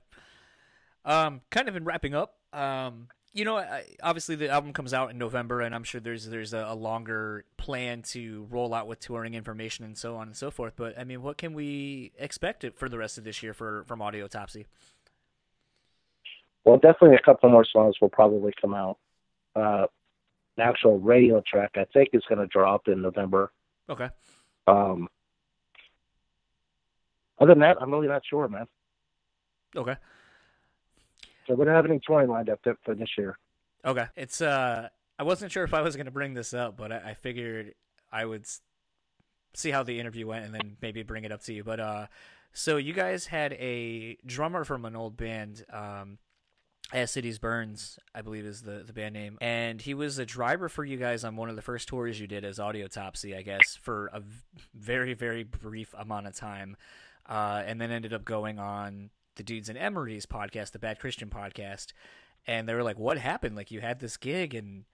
[1.04, 2.34] Um, kind of in wrapping up.
[2.52, 6.26] Um, you know, I, obviously the album comes out in November, and I'm sure there's
[6.26, 10.36] there's a, a longer plan to roll out with touring information and so on and
[10.36, 10.72] so forth.
[10.74, 14.00] But I mean, what can we expect for the rest of this year for from
[14.00, 14.64] Audiotopsy?
[16.64, 18.98] Well, definitely a couple more songs will probably come out.
[19.54, 19.86] Uh,
[20.56, 23.52] the actual radio track, I think, is going to drop in November.
[23.88, 24.08] Okay.
[24.66, 25.08] Um,
[27.38, 28.66] other than that, I'm really not sure, man.
[29.76, 29.96] Okay.
[31.46, 33.38] So we don't have any touring lined up for this year.
[33.84, 34.06] Okay.
[34.16, 34.88] It's uh
[35.18, 37.74] I wasn't sure if I was going to bring this up, but I, I figured
[38.12, 38.46] I would
[39.54, 41.62] see how the interview went and then maybe bring it up to you.
[41.62, 42.06] But uh
[42.52, 46.18] so you guys had a drummer from an old band um
[46.92, 49.38] as Cities Burns, I believe is the, the band name.
[49.40, 52.26] And he was a driver for you guys on one of the first tours you
[52.26, 54.22] did as Audiotopsy, I guess, for a
[54.74, 56.76] very, very brief amount of time.
[57.28, 61.28] Uh, and then ended up going on the Dudes and Emery's podcast, the Bad Christian
[61.28, 61.92] podcast.
[62.46, 63.56] And they were like, What happened?
[63.56, 64.84] Like, you had this gig and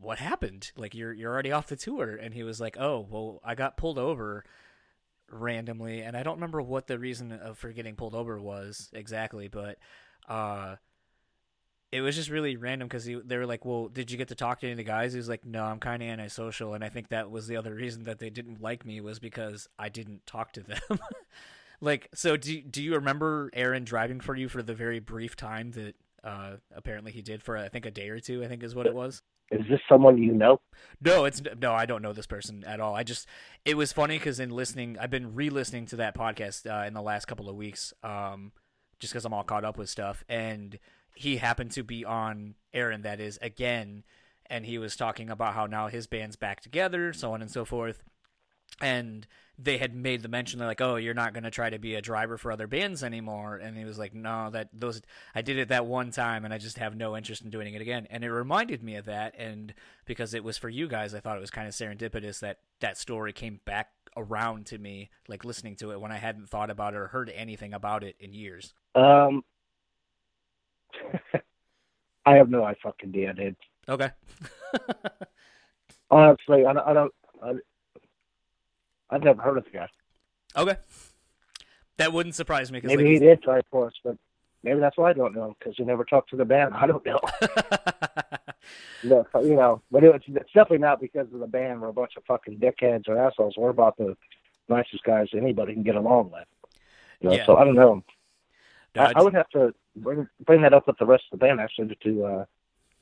[0.00, 0.72] what happened?
[0.76, 2.16] Like, you're, you're already off the tour.
[2.16, 4.44] And he was like, Oh, well, I got pulled over
[5.30, 6.00] randomly.
[6.00, 9.78] And I don't remember what the reason of, for getting pulled over was exactly, but
[10.28, 10.76] uh,
[11.92, 14.60] it was just really random because they were like, "Well, did you get to talk
[14.60, 16.88] to any of the guys?" He was like, "No, I'm kind of antisocial," and I
[16.88, 20.24] think that was the other reason that they didn't like me was because I didn't
[20.26, 20.80] talk to them.
[21.80, 25.72] like, so do do you remember Aaron driving for you for the very brief time
[25.72, 28.44] that uh, apparently he did for I think a day or two?
[28.44, 29.22] I think is what it was.
[29.50, 30.60] Is this someone you know?
[31.00, 31.74] No, it's no.
[31.74, 32.94] I don't know this person at all.
[32.94, 33.26] I just
[33.64, 37.02] it was funny because in listening, I've been re-listening to that podcast uh, in the
[37.02, 38.52] last couple of weeks, um,
[39.00, 40.22] just because I'm all caught up with stuff.
[40.28, 40.78] And
[41.14, 44.04] he happened to be on Aaron, that is again,
[44.46, 47.64] and he was talking about how now his band's back together, so on and so
[47.64, 48.02] forth.
[48.80, 49.26] And
[49.62, 51.94] they had made the mention they're like, "Oh, you're not going to try to be
[51.94, 55.02] a driver for other bands anymore." And he was like, "No, that those
[55.34, 57.82] I did it that one time and I just have no interest in doing it
[57.82, 59.74] again." And it reminded me of that and
[60.06, 62.96] because it was for you guys, I thought it was kind of serendipitous that that
[62.96, 66.94] story came back around to me like listening to it when I hadn't thought about
[66.94, 68.72] it or heard anything about it in years.
[68.94, 69.42] Um,
[72.26, 73.56] I have no I fucking idea, dude.
[73.88, 74.10] Okay.
[76.10, 76.86] Honestly, I don't.
[76.86, 77.12] I don't
[77.42, 77.52] I,
[79.10, 79.88] I've never heard of the guy.
[80.56, 80.76] okay.
[81.96, 84.16] That wouldn't surprise me cuz Maybe like, he did try for us, but
[84.62, 86.74] maybe that's why I don't know because he never talked to the band.
[86.74, 87.20] I don't know.
[89.02, 91.80] No, you know, but it's, it's definitely not because of the band.
[91.80, 93.54] We're a bunch of fucking dickheads or assholes.
[93.56, 94.16] We're about the
[94.68, 96.46] nicest guys anybody can get along with.
[97.20, 97.46] You know, Yeah.
[97.46, 98.02] So I don't know.
[98.96, 101.46] No, I, I would have to bring bring that up with the rest of the
[101.46, 102.44] band actually to uh,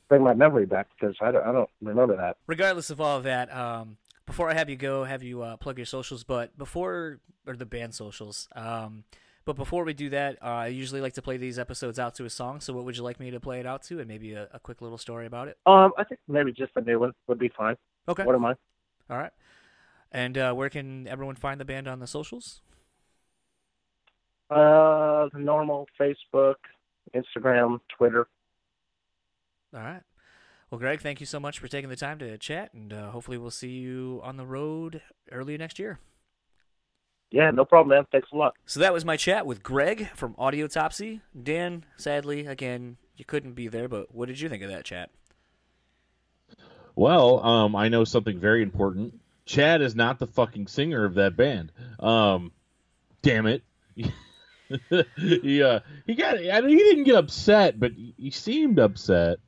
[0.09, 2.37] bring my memory back because I don't, I don't remember that.
[2.47, 5.79] regardless of all of that, um, before I have you go, have you uh, plug
[5.79, 6.25] your socials.
[6.25, 8.49] But before, or the band socials.
[8.55, 9.05] Um,
[9.47, 12.27] but before we do that, uh, I usually like to play these episodes out to
[12.27, 12.61] a song.
[12.61, 14.61] So what would you like me to play it out to, and maybe a, a
[14.61, 15.57] quick little story about it?
[15.65, 17.77] Um, I think maybe just a new one would be fine.
[18.07, 18.25] Okay.
[18.25, 18.55] What am I?
[19.09, 19.33] All right.
[20.13, 22.61] And uh, where can everyone find the band on the socials?
[24.51, 26.55] Uh, the normal Facebook,
[27.15, 28.27] Instagram, Twitter.
[29.75, 30.03] All right.
[30.71, 33.39] Well, Greg, thank you so much for taking the time to chat, and uh, hopefully
[33.39, 35.01] we'll see you on the road
[35.33, 35.99] early next year.
[37.31, 38.07] Yeah, no problem, man.
[38.11, 38.55] Thanks a lot.
[38.65, 41.21] So that was my chat with Greg from Audiotopsy.
[41.43, 45.11] Dan, sadly, again, you couldn't be there, but what did you think of that chat?
[46.97, 49.21] Well, um, I know something very important.
[49.45, 51.73] Chad is not the fucking singer of that band.
[52.01, 52.53] Um,
[53.23, 53.63] damn it.
[55.17, 56.37] he uh, he got.
[56.37, 59.39] I mean, he didn't get upset, but he seemed upset.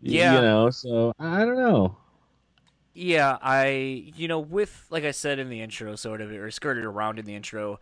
[0.00, 0.36] Yeah.
[0.36, 0.70] You know.
[0.70, 1.96] So I don't know.
[3.00, 6.84] Yeah, I, you know, with, like I said in the intro, sort of, or skirted
[6.84, 7.78] around in the intro,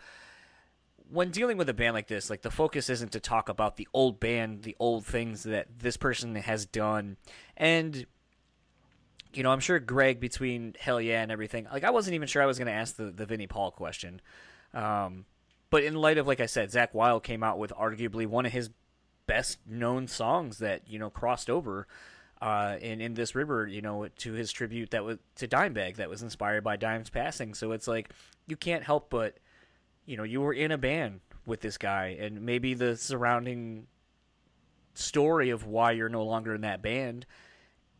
[1.11, 3.89] when dealing with a band like this, like the focus isn't to talk about the
[3.95, 7.17] old band, the old things that this person has done.
[7.57, 8.05] And,
[9.33, 12.47] you know, I'm sure Greg, between Hellyeah and everything, like I wasn't even sure I
[12.47, 14.21] was going to ask the, the Vinnie Paul question.
[14.75, 15.25] Um,
[15.71, 18.53] but in light of, like I said, Zakk Wylde came out with arguably one of
[18.53, 18.71] his
[19.27, 21.87] best known songs that, you know, crossed over
[22.41, 26.09] uh, in in this river, you know, to his tribute that was to Dimebag that
[26.09, 27.55] was inspired by Dime's passing.
[27.55, 28.11] So it's like
[28.47, 29.39] you can't help but,
[30.05, 33.87] you know, you were in a band with this guy, and maybe the surrounding
[34.95, 37.27] story of why you're no longer in that band,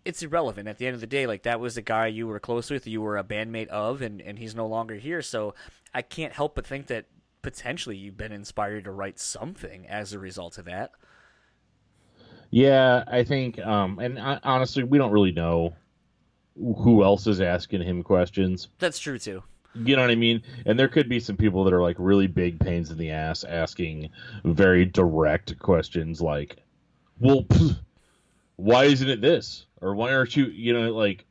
[0.05, 0.69] it's irrelevant.
[0.69, 2.87] At the end of the day, like that was a guy you were close with,
[2.87, 5.23] you were a bandmate of, and and he's no longer here.
[5.23, 5.55] So
[5.93, 7.07] I can't help but think that
[7.47, 10.91] potentially you've been inspired to write something as a result of that.
[12.51, 13.61] Yeah, I think.
[13.61, 15.73] Um, and I, honestly, we don't really know
[16.57, 18.67] who else is asking him questions.
[18.81, 19.45] That's true too.
[19.77, 20.43] You know what I mean?
[20.65, 23.45] And there could be some people that are like really big pains in the ass
[23.45, 24.11] asking
[24.45, 26.57] very direct questions like,
[27.21, 27.79] well, pff,
[28.57, 29.67] why isn't it this?
[29.81, 31.25] Or why aren't you, you know, like,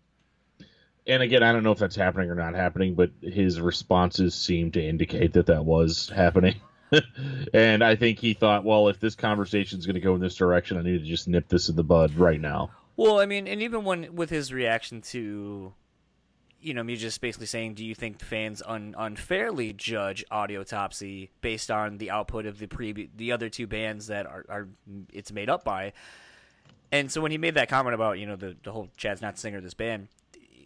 [1.08, 4.72] and again, I don't know if that's happening or not happening, but his responses seem
[4.72, 6.56] to indicate that that was happening.
[7.54, 10.36] and I think he thought, well, if this conversation is going to go in this
[10.36, 12.72] direction, I need to just nip this in the bud right now.
[12.98, 15.74] Well, I mean, and even when with his reaction to,
[16.62, 21.30] you know, me just basically saying, do you think the fans un- unfairly judge Audiotopsy
[21.42, 24.68] based on the output of the pre the other two bands that are, are
[25.12, 25.94] it's made up by?
[26.92, 29.38] And so when he made that comment about you know the the whole Chad's not
[29.38, 30.08] singer of this band,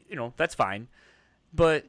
[0.10, 0.88] you know that's fine,
[1.54, 1.86] but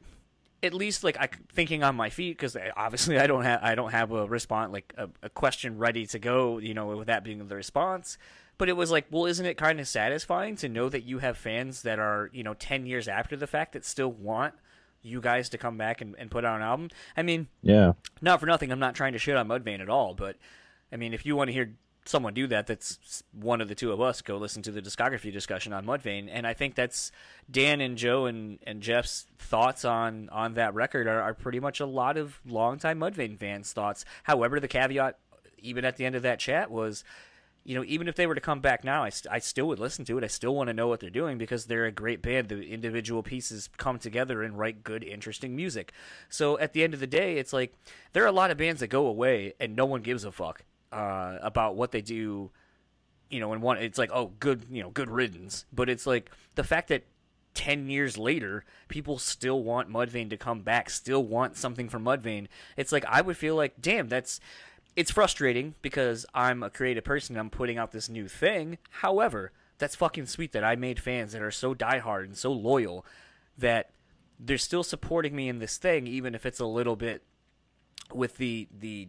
[0.62, 3.92] at least like I thinking on my feet because obviously I don't have I don't
[3.92, 6.58] have a response like a, a question ready to go.
[6.58, 8.18] You know, with that being the response.
[8.58, 11.38] But it was like, well, isn't it kind of satisfying to know that you have
[11.38, 14.52] fans that are, you know, 10 years after the fact that still want
[15.00, 16.90] you guys to come back and, and put out an album?
[17.16, 17.92] I mean, Yeah.
[18.20, 20.36] not for nothing, I'm not trying to shit on Mudvayne at all, but
[20.92, 21.72] I mean, if you want to hear
[22.10, 24.20] someone do that, that's one of the two of us.
[24.20, 27.12] Go listen to the discography discussion on Mudvayne, and I think that's
[27.50, 31.80] Dan and Joe and, and Jeff's thoughts on on that record are, are pretty much
[31.80, 34.04] a lot of longtime Mudvayne fans' thoughts.
[34.24, 35.18] However, the caveat,
[35.58, 37.04] even at the end of that chat, was.
[37.62, 39.78] You know, even if they were to come back now, I, st- I still would
[39.78, 40.24] listen to it.
[40.24, 42.48] I still want to know what they're doing because they're a great band.
[42.48, 45.92] The individual pieces come together and write good, interesting music.
[46.30, 47.74] So at the end of the day, it's like
[48.14, 50.64] there are a lot of bands that go away and no one gives a fuck
[50.92, 52.50] uh, about what they do
[53.30, 55.64] you know, and one it's like, oh, good, you know, good riddance.
[55.72, 57.04] But it's like the fact that
[57.54, 62.48] 10 years later, people still want Mudvayne to come back, still want something from Mudvayne.
[62.76, 64.40] It's like, I would feel like, damn, that's.
[64.96, 68.76] It's frustrating because I'm a creative person I'm putting out this new thing.
[68.90, 73.06] However, that's fucking sweet that I made fans that are so diehard and so loyal
[73.56, 73.90] that
[74.38, 77.22] they're still supporting me in this thing, even if it's a little bit
[78.12, 79.08] with the the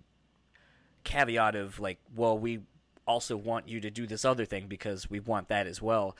[1.03, 2.61] caveat of like, well, we
[3.07, 6.15] also want you to do this other thing because we want that as well.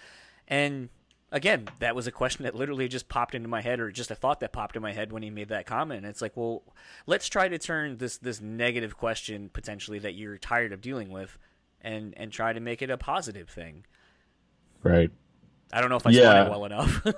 [0.48, 0.90] And
[1.32, 4.16] again, that was a question that literally just popped into my head, or just a
[4.16, 6.06] thought that popped in my head when he made that comment.
[6.06, 6.64] It's like, well,
[7.06, 11.38] let's try to turn this this negative question potentially that you're tired of dealing with,
[11.82, 13.86] and and try to make it a positive thing.
[14.84, 15.12] Right.
[15.72, 16.46] I don't know if I Yeah.
[16.46, 17.06] it well enough.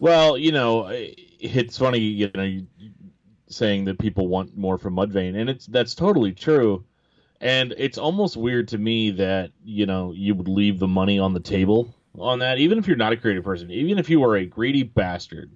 [0.00, 2.68] Well, you know, it's funny, you know, you-
[3.50, 6.84] saying that people want more from Mudvayne, and it's that's totally true.
[7.40, 11.34] And it's almost weird to me that you know you would leave the money on
[11.34, 14.36] the table on that, even if you're not a creative person, even if you are
[14.36, 15.50] a greedy bastard,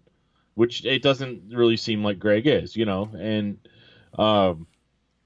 [0.54, 3.10] which it doesn't really seem like Greg is, you know.
[3.18, 3.58] And
[4.18, 4.66] um,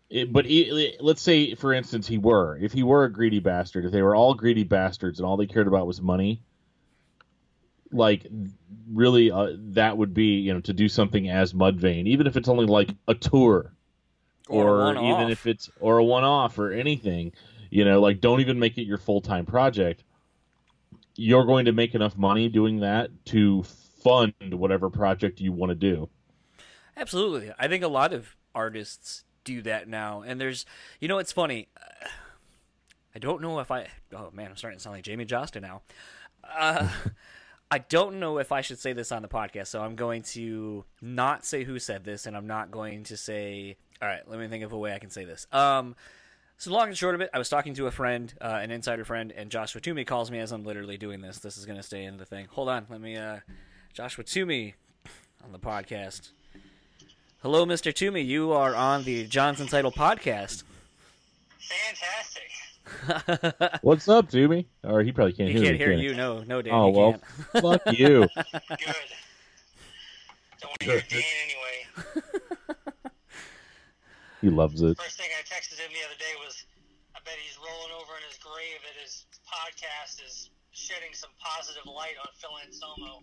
[0.09, 3.85] it, but he, let's say, for instance, he were, if he were a greedy bastard,
[3.85, 6.43] if they were all greedy bastards and all they cared about was money,
[7.93, 8.26] like
[8.93, 12.49] really uh, that would be you know to do something as Mudvayne, even if it's
[12.49, 13.72] only like a tour,
[14.49, 15.05] Or or, one-off.
[15.20, 17.32] even if it's or a one-off or anything,
[17.70, 20.05] you know, like don't even make it your full-time project.
[21.18, 25.74] You're going to make enough money doing that to fund whatever project you want to
[25.74, 26.09] do.
[26.97, 27.53] Absolutely.
[27.59, 30.22] I think a lot of artists do that now.
[30.22, 30.66] And there's,
[31.01, 31.68] you know, it's funny.
[31.80, 32.09] Uh,
[33.14, 33.89] I don't know if I.
[34.14, 35.80] Oh man, I'm starting to sound like Jamey Jasta now.
[36.45, 36.89] Uh,
[37.71, 40.85] I don't know if I should say this on the podcast, so I'm going to
[41.03, 43.77] not say who said this, and I'm not going to say.
[44.01, 45.47] All right, let me think of a way I can say this.
[45.53, 45.97] Um,
[46.59, 49.05] so long and short of it, I was talking to a friend, uh, an insider
[49.05, 51.39] friend, and Joshua Toomey calls me as I'm literally doing this.
[51.39, 52.47] This is going to stay in the thing.
[52.53, 53.17] Hold on, let me.
[53.17, 53.39] Uh,
[53.93, 54.75] Joshua Toomey
[55.45, 56.31] on the podcast.
[57.43, 57.95] Hello, Mr.
[57.95, 58.21] Toomey.
[58.21, 60.64] You are on the Johnson Title podcast.
[61.59, 62.51] Fantastic.
[63.82, 64.68] What's up, Toomey?
[64.84, 65.72] Or he probably can't hear you.
[65.72, 66.03] He hear can't me.
[66.05, 66.14] hear can he?
[66.14, 66.14] you.
[66.14, 66.74] No, no, Dan.
[66.74, 67.62] Oh he well, can't.
[67.84, 68.20] fuck you.
[68.68, 68.95] Good.
[70.61, 72.22] Don't want to hear Dan anyway.
[74.43, 74.97] He loves it.
[74.99, 76.66] First thing I texted him the other day was,
[77.16, 81.87] I bet he's rolling over in his grave that his podcast is shedding some positive
[81.87, 83.22] light on Phil Anselmo.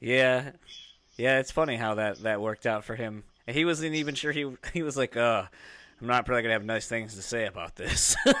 [0.00, 0.50] Yeah,
[1.16, 1.38] yeah.
[1.38, 3.22] It's funny how that that worked out for him.
[3.46, 4.32] And he wasn't even sure.
[4.32, 5.44] He he was like, "Uh,
[6.00, 8.32] I'm not probably gonna have nice things to say about this." I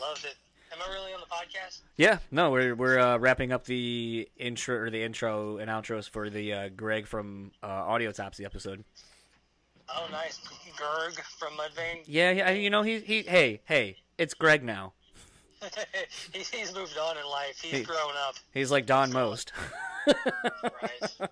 [0.00, 0.34] loved it.
[0.72, 1.80] Am I really on the podcast?
[1.96, 6.30] yeah, no, we're we're uh, wrapping up the intro or the intro and outros for
[6.30, 8.84] the uh, Greg from uh, Audiotopsy episode.
[9.88, 10.38] Oh, nice.
[10.76, 12.02] Gurrg from Mudvayne.
[12.06, 12.50] Yeah, yeah.
[12.50, 13.22] You know, he he.
[13.22, 14.92] Hey, hey, it's Greg now.
[16.32, 17.60] he's, he's moved on in life.
[17.60, 17.82] He's Hey.
[17.82, 18.36] grown up.
[18.54, 19.52] He's like Don Most.
[20.06, 21.28] Right.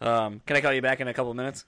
[0.00, 1.66] Um, can I call you back in a couple minutes?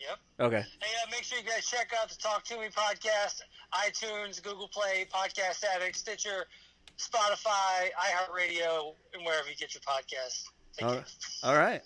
[0.00, 0.18] Yep.
[0.40, 0.64] Okay.
[0.80, 3.42] Hey, uh, make sure you guys check out the Talk to Me podcast,
[3.72, 6.46] iTunes, Google Play, Podcast Addict, Stitcher,
[6.98, 10.44] Spotify, iHeartRadio, and wherever you get your podcasts.
[10.82, 11.02] All
[11.42, 11.82] all right.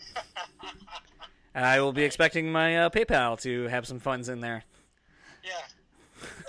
[1.55, 4.63] I will be expecting my uh, PayPal to have some funds in there.
[5.43, 5.51] Yeah.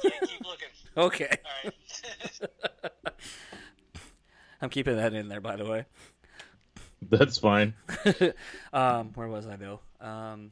[0.02, 0.68] Keep, keep looking.
[0.98, 1.38] Okay.
[1.66, 3.14] All right.
[4.62, 5.86] I'm keeping that in there, by the way.
[7.10, 7.74] That's fine.
[8.74, 9.80] Um, where was I though?
[10.00, 10.52] Um,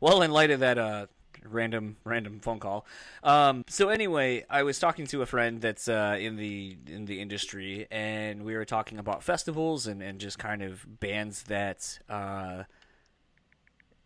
[0.00, 1.06] well, in light of that uh,
[1.44, 2.86] random random phone call.
[3.22, 7.20] Um, so anyway, I was talking to a friend that's uh, in the in the
[7.20, 12.64] industry, and we were talking about festivals and, and just kind of bands that uh,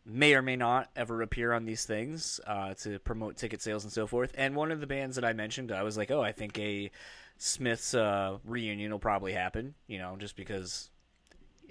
[0.05, 3.93] may or may not ever appear on these things uh, to promote ticket sales and
[3.93, 4.33] so forth.
[4.37, 6.91] And one of the bands that I mentioned, I was like, oh, I think a
[7.39, 9.75] Smiths uh, reunion will probably happen.
[9.87, 10.91] You know, just because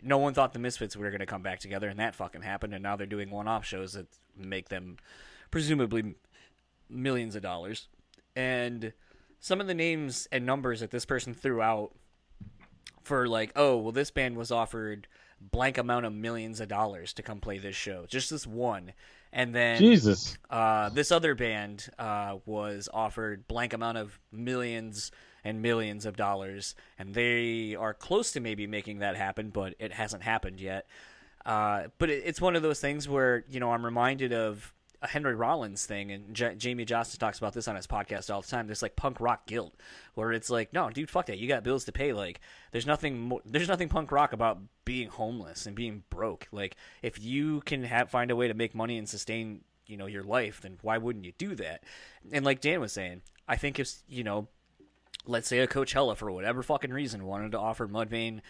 [0.03, 2.73] no one thought the Misfits were going to come back together, and that fucking happened.
[2.73, 4.97] And now they're doing one-off shows that make them
[5.51, 6.15] presumably
[6.89, 7.87] millions of dollars.
[8.35, 8.93] And
[9.39, 11.93] some of the names and numbers that this person threw out
[13.03, 15.07] for like, oh, well, this band was offered
[15.41, 18.91] blank amount of millions of dollars to come play this show, just this one,
[19.31, 20.37] and then Jesus.
[20.49, 25.11] uh, this other band uh, was offered blank amount of millions
[25.43, 29.93] and millions of dollars, and they are close to maybe making that happen, but it
[29.93, 30.87] hasn't happened yet.
[31.45, 35.07] Uh, but it, it's one of those things where you know I'm reminded of a
[35.07, 38.47] Henry Rollins thing, and J- Jamie Johnston talks about this on his podcast all the
[38.47, 38.67] time.
[38.67, 39.73] There's like punk rock guilt,
[40.13, 41.37] where it's like, no, dude, fuck that.
[41.37, 42.11] You got bills to pay.
[42.11, 43.41] Like, there's nothing more.
[43.45, 46.47] There's nothing punk rock about being homeless and being broke.
[46.51, 50.05] Like, if you can have find a way to make money and sustain you know
[50.05, 51.83] your life, then why wouldn't you do that?
[52.31, 54.47] And like Dan was saying, I think if you know,
[55.25, 58.41] let's say a Coachella for whatever fucking reason wanted to offer Mudvayne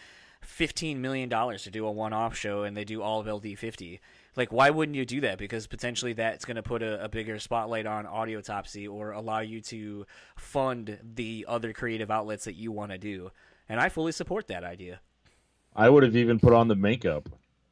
[0.42, 4.00] fifteen million dollars to do a one-off show, and they do all of LD50.
[4.36, 5.38] Like, why wouldn't you do that?
[5.38, 9.60] Because potentially that's going to put a, a bigger spotlight on Audiotopsy or allow you
[9.62, 10.06] to
[10.38, 13.32] fund the other creative outlets that you want to do.
[13.68, 15.02] And I fully support that idea.
[15.76, 17.28] I would have even put on the makeup,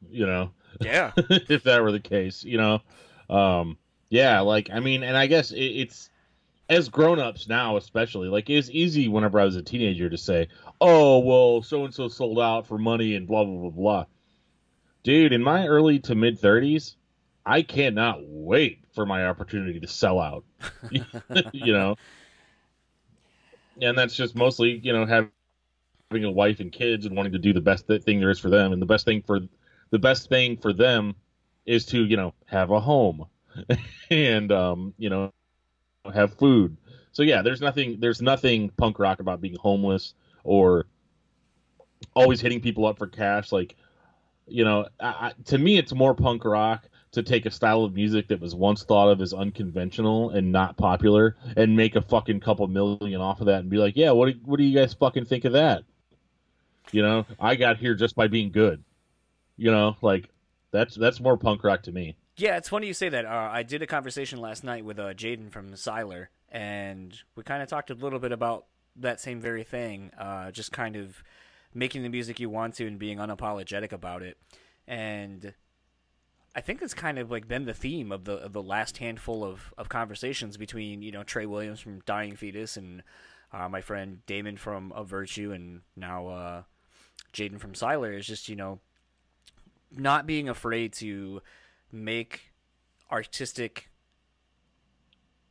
[0.10, 1.12] you know, Yeah.
[1.18, 2.82] if that were the case, you know.
[3.30, 3.78] Um,
[4.10, 6.10] yeah, like I mean, and I guess it, it's
[6.70, 10.48] as grown-ups now, especially like it's easy whenever I was a teenager to say,
[10.82, 14.06] "Oh, well, so and so sold out for money and blah blah blah blah."
[15.04, 16.96] Dude, in my early to mid 30s,
[17.46, 20.46] I cannot wait for my opportunity to sell out.
[21.54, 21.96] you know,
[23.82, 25.54] and that's just mostly you know having
[26.24, 28.74] a wife and kids and wanting to do the best thing there is for them,
[28.74, 29.40] and the best thing for
[29.92, 31.16] the best thing for them
[31.66, 33.26] is to you know have a home
[34.12, 35.32] and um, you know
[36.14, 36.78] have food.
[37.12, 40.86] So yeah, there's nothing there's nothing punk rock about being homeless or
[42.14, 43.52] always hitting people up for cash.
[43.52, 43.76] Like
[44.48, 48.28] you know, I, to me, it's more punk rock to take a style of music
[48.28, 52.68] that was once thought of as unconventional and not popular and make a fucking couple
[52.68, 55.26] million off of that and be like, yeah, what do, what do you guys fucking
[55.26, 55.84] think of that?
[56.92, 58.84] You know, I got here just by being good.
[59.58, 60.30] You know, like
[60.72, 62.16] that's that's more punk rock to me.
[62.38, 63.26] Yeah, it's funny you say that.
[63.26, 67.64] Uh, I did a conversation last night with uh, Jaden from Siler, and we kind
[67.64, 70.12] of talked a little bit about that same very thing.
[70.18, 71.24] Uh, just kind of
[71.74, 74.38] making the music you want to and being unapologetic about it.
[74.88, 75.56] And
[76.56, 79.44] I think it's kind of like been the theme of the of the last handful
[79.44, 83.02] of, of conversations between you know Trey Williams from Dying Fetus and
[83.52, 86.64] uh, my friend Damon from Of Virtue and now uh,
[87.34, 88.80] Jaden from Siler is just you know
[89.92, 91.42] not being afraid to
[91.92, 92.52] make
[93.12, 93.90] artistic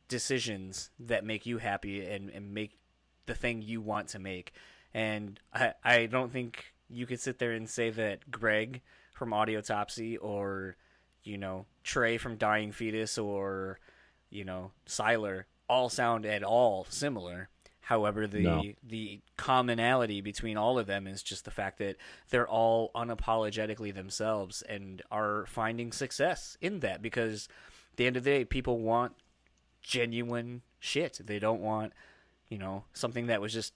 [0.07, 2.77] decisions that make you happy and, and make
[3.25, 4.53] the thing you want to make.
[4.93, 8.81] And I, I don't think you could sit there and say that Greg
[9.13, 10.77] from Audiotopsy or,
[11.23, 13.79] you know, Trey from Dying Fetus or,
[14.29, 17.49] you know, Siler all sound at all similar.
[17.87, 18.63] However, the No.
[18.83, 21.95] the commonality between all of them is just the fact that
[22.31, 27.47] they're all unapologetically themselves and are finding success in that because
[27.91, 29.13] at the end of the day, people want
[29.81, 31.21] genuine shit.
[31.23, 31.93] They don't want,
[32.49, 33.73] you know, something that was just,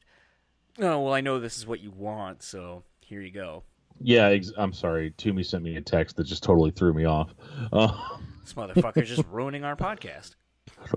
[0.79, 3.63] oh, well, I know this is what you want, so here you go.
[4.01, 5.11] Yeah, ex- I'm sorry.
[5.11, 7.33] Toomey sent me a text that just totally threw me off.
[7.71, 7.97] Uh,
[8.43, 10.35] This motherfucker's just ruining our podcast.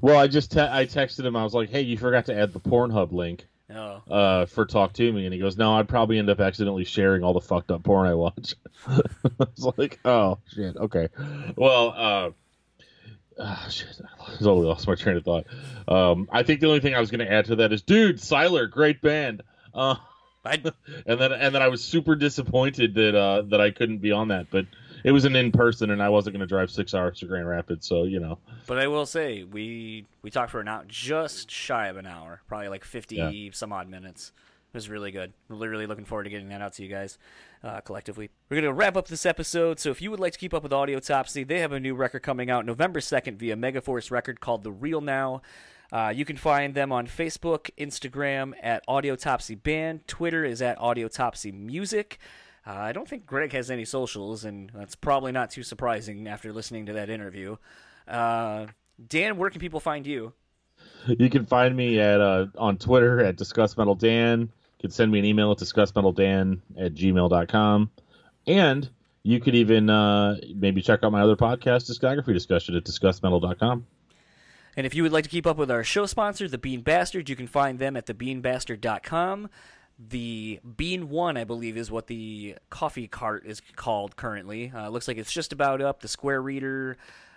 [0.00, 1.36] Well, I just te- I texted him.
[1.36, 4.92] I was like, "Hey, you forgot to add the Pornhub link Oh, uh, for Talk
[4.94, 7.70] to Me," and he goes, "No, I'd probably end up accidentally sharing all the fucked
[7.70, 8.54] up porn I watch."
[8.86, 9.00] I
[9.38, 11.08] was like, "Oh shit, okay."
[11.56, 12.30] Well, uh,
[13.38, 15.46] ah, shit, I totally lost my train of thought.
[15.88, 18.18] Um, I think the only thing I was going to add to that is, dude,
[18.18, 19.42] Siler, great band.
[19.72, 19.96] Uh,
[20.44, 20.62] and
[21.06, 24.48] then and then I was super disappointed that uh, that I couldn't be on that,
[24.50, 24.66] but
[25.04, 27.46] it was an in person, and I wasn't going to drive six hours to Grand
[27.46, 28.38] Rapids, so you know.
[28.66, 32.40] but I will say we we talked for an hour, just shy of an hour,
[32.48, 33.50] probably like fifty Yeah.
[33.52, 34.32] some odd minutes.
[34.72, 35.32] It was really good.
[35.48, 37.16] We're literally looking forward to getting that out to you guys
[37.62, 38.30] uh, collectively.
[38.48, 39.78] We're going to wrap up this episode.
[39.78, 42.24] So if you would like to keep up with Audiotopsy, they have a new record
[42.24, 45.42] coming out November 2nd via Megaforce Record called The Real Now.
[45.92, 50.08] Uh, you can find them on Facebook, Instagram at Audiotopsy Band.
[50.08, 52.18] Twitter is at Audiotopsy Music.
[52.66, 56.52] Uh, I don't think Greg has any socials, and that's probably not too surprising after
[56.52, 57.56] listening to that interview.
[58.08, 58.66] Uh,
[59.08, 60.32] Dan, where can people find you?
[61.06, 64.40] You can find me at uh, on Twitter at Discuss Metal Dan.
[64.40, 64.48] You
[64.80, 67.90] can send me an email at discussmetaldan at gmail.com.
[68.46, 68.88] And
[69.22, 73.86] you could even uh, maybe check out my other podcast, Discography Discussion, at discussmetal.com.
[74.76, 77.28] And if you would like to keep up with our show sponsor, The Bean Bastard,
[77.28, 79.48] you can find them at thebeanbastard.com.
[79.98, 84.72] The Bean One, I believe, is what the coffee cart is called currently.
[84.74, 86.00] Uh, looks like it's just about up.
[86.00, 86.96] The Square Reader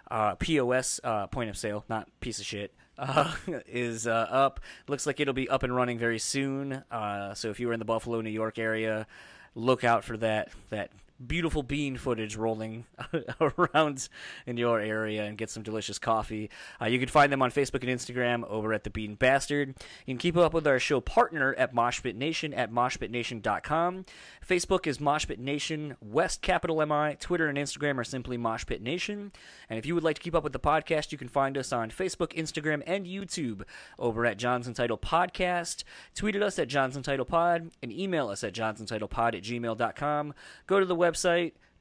[0.10, 3.34] uh, POS uh, point of sale, not piece of shit, uh,
[3.68, 4.60] is uh, up.
[4.88, 6.84] Looks like it'll be up and running very soon.
[6.90, 9.06] Uh, so if you were in the Buffalo, New York area,
[9.54, 10.92] look out for that that
[11.26, 12.86] beautiful bean footage rolling
[13.42, 14.10] around
[14.46, 16.50] in your area and get some delicious coffee.
[16.82, 19.70] Uh, you can find them on Facebook and Instagram over at The Bean Bastard.
[20.06, 24.06] You can keep up with our show partner at Moshpit Nation at moshpitnation.com.
[24.48, 27.16] Facebook is Moshpit Nation, West capital MI.
[27.20, 29.32] Twitter and Instagram are simply Moshpit Nation.
[29.70, 31.74] And if you would like to keep up with the podcast, you can find us
[31.74, 33.64] on Facebook, Instagram, and YouTube
[34.00, 35.84] over at Johnson Title Podcast.
[36.16, 40.34] Tweet at us at Johnson Title Pod and email us at johnsonTitlePod at gmail.com.
[40.66, 40.96] Go to the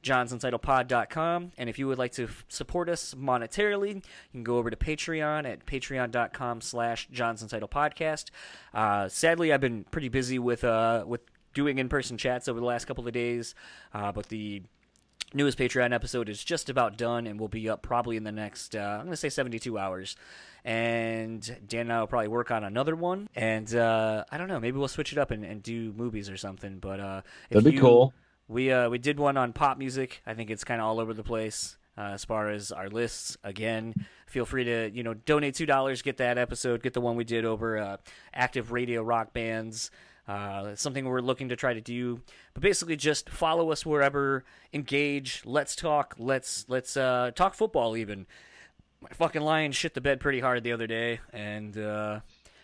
[0.03, 1.51] johnsonsitlepod.com.
[1.57, 4.01] And if you would like to f- support us monetarily, you
[4.31, 8.25] can go over to Patreon at patreon.com slash johnsonsitlepodcast.
[8.73, 11.21] Uh, sadly, I've been pretty busy with uh, with
[11.53, 13.55] doing in-person chats over the last couple of days,
[13.93, 14.61] uh, but the
[15.33, 18.75] newest Patreon episode is just about done and will be up probably in the next,
[18.75, 20.15] uh, I'm going to say 72 hours.
[20.63, 23.27] And Dan and I will probably work on another one.
[23.35, 26.37] And uh, I don't know, maybe we'll switch it up and, and do movies or
[26.37, 26.79] something.
[26.79, 28.13] But uh, if That'd be you- cool.
[28.47, 30.21] We uh, we did one on pop music.
[30.25, 33.37] I think it's kind of all over the place uh, as far as our lists.
[33.43, 37.15] Again, feel free to you know donate two dollars, get that episode, get the one
[37.15, 37.97] we did over uh,
[38.33, 39.91] active radio rock bands.
[40.27, 42.19] Uh, something we're looking to try to do,
[42.53, 44.43] but basically just follow us wherever,
[44.73, 48.25] engage, let's talk, let's let's uh, talk football even.
[48.99, 52.19] My fucking lion shit the bed pretty hard the other day, and uh,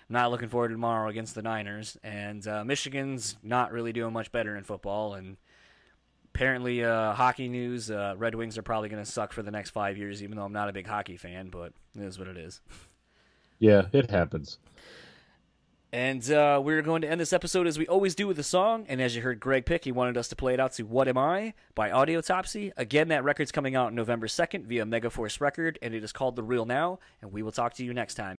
[0.10, 1.98] I'm not looking forward to tomorrow against the Niners.
[2.04, 5.38] And uh, Michigan's not really doing much better in football, and
[6.34, 9.70] apparently uh, hockey news uh, red wings are probably going to suck for the next
[9.70, 12.38] five years even though i'm not a big hockey fan but it is what it
[12.38, 12.62] is.
[13.60, 14.58] Yeah, it happens.
[15.94, 18.86] and uh, we're going to end this episode as we always do with a song
[18.90, 21.08] and as you heard greg pick he wanted us to play it out to what
[21.08, 22.72] am i by audiotopsy.
[22.76, 26.44] Again that record's coming out november 2nd via megaforce record and it is called the
[26.44, 28.38] real now and we will talk to you next time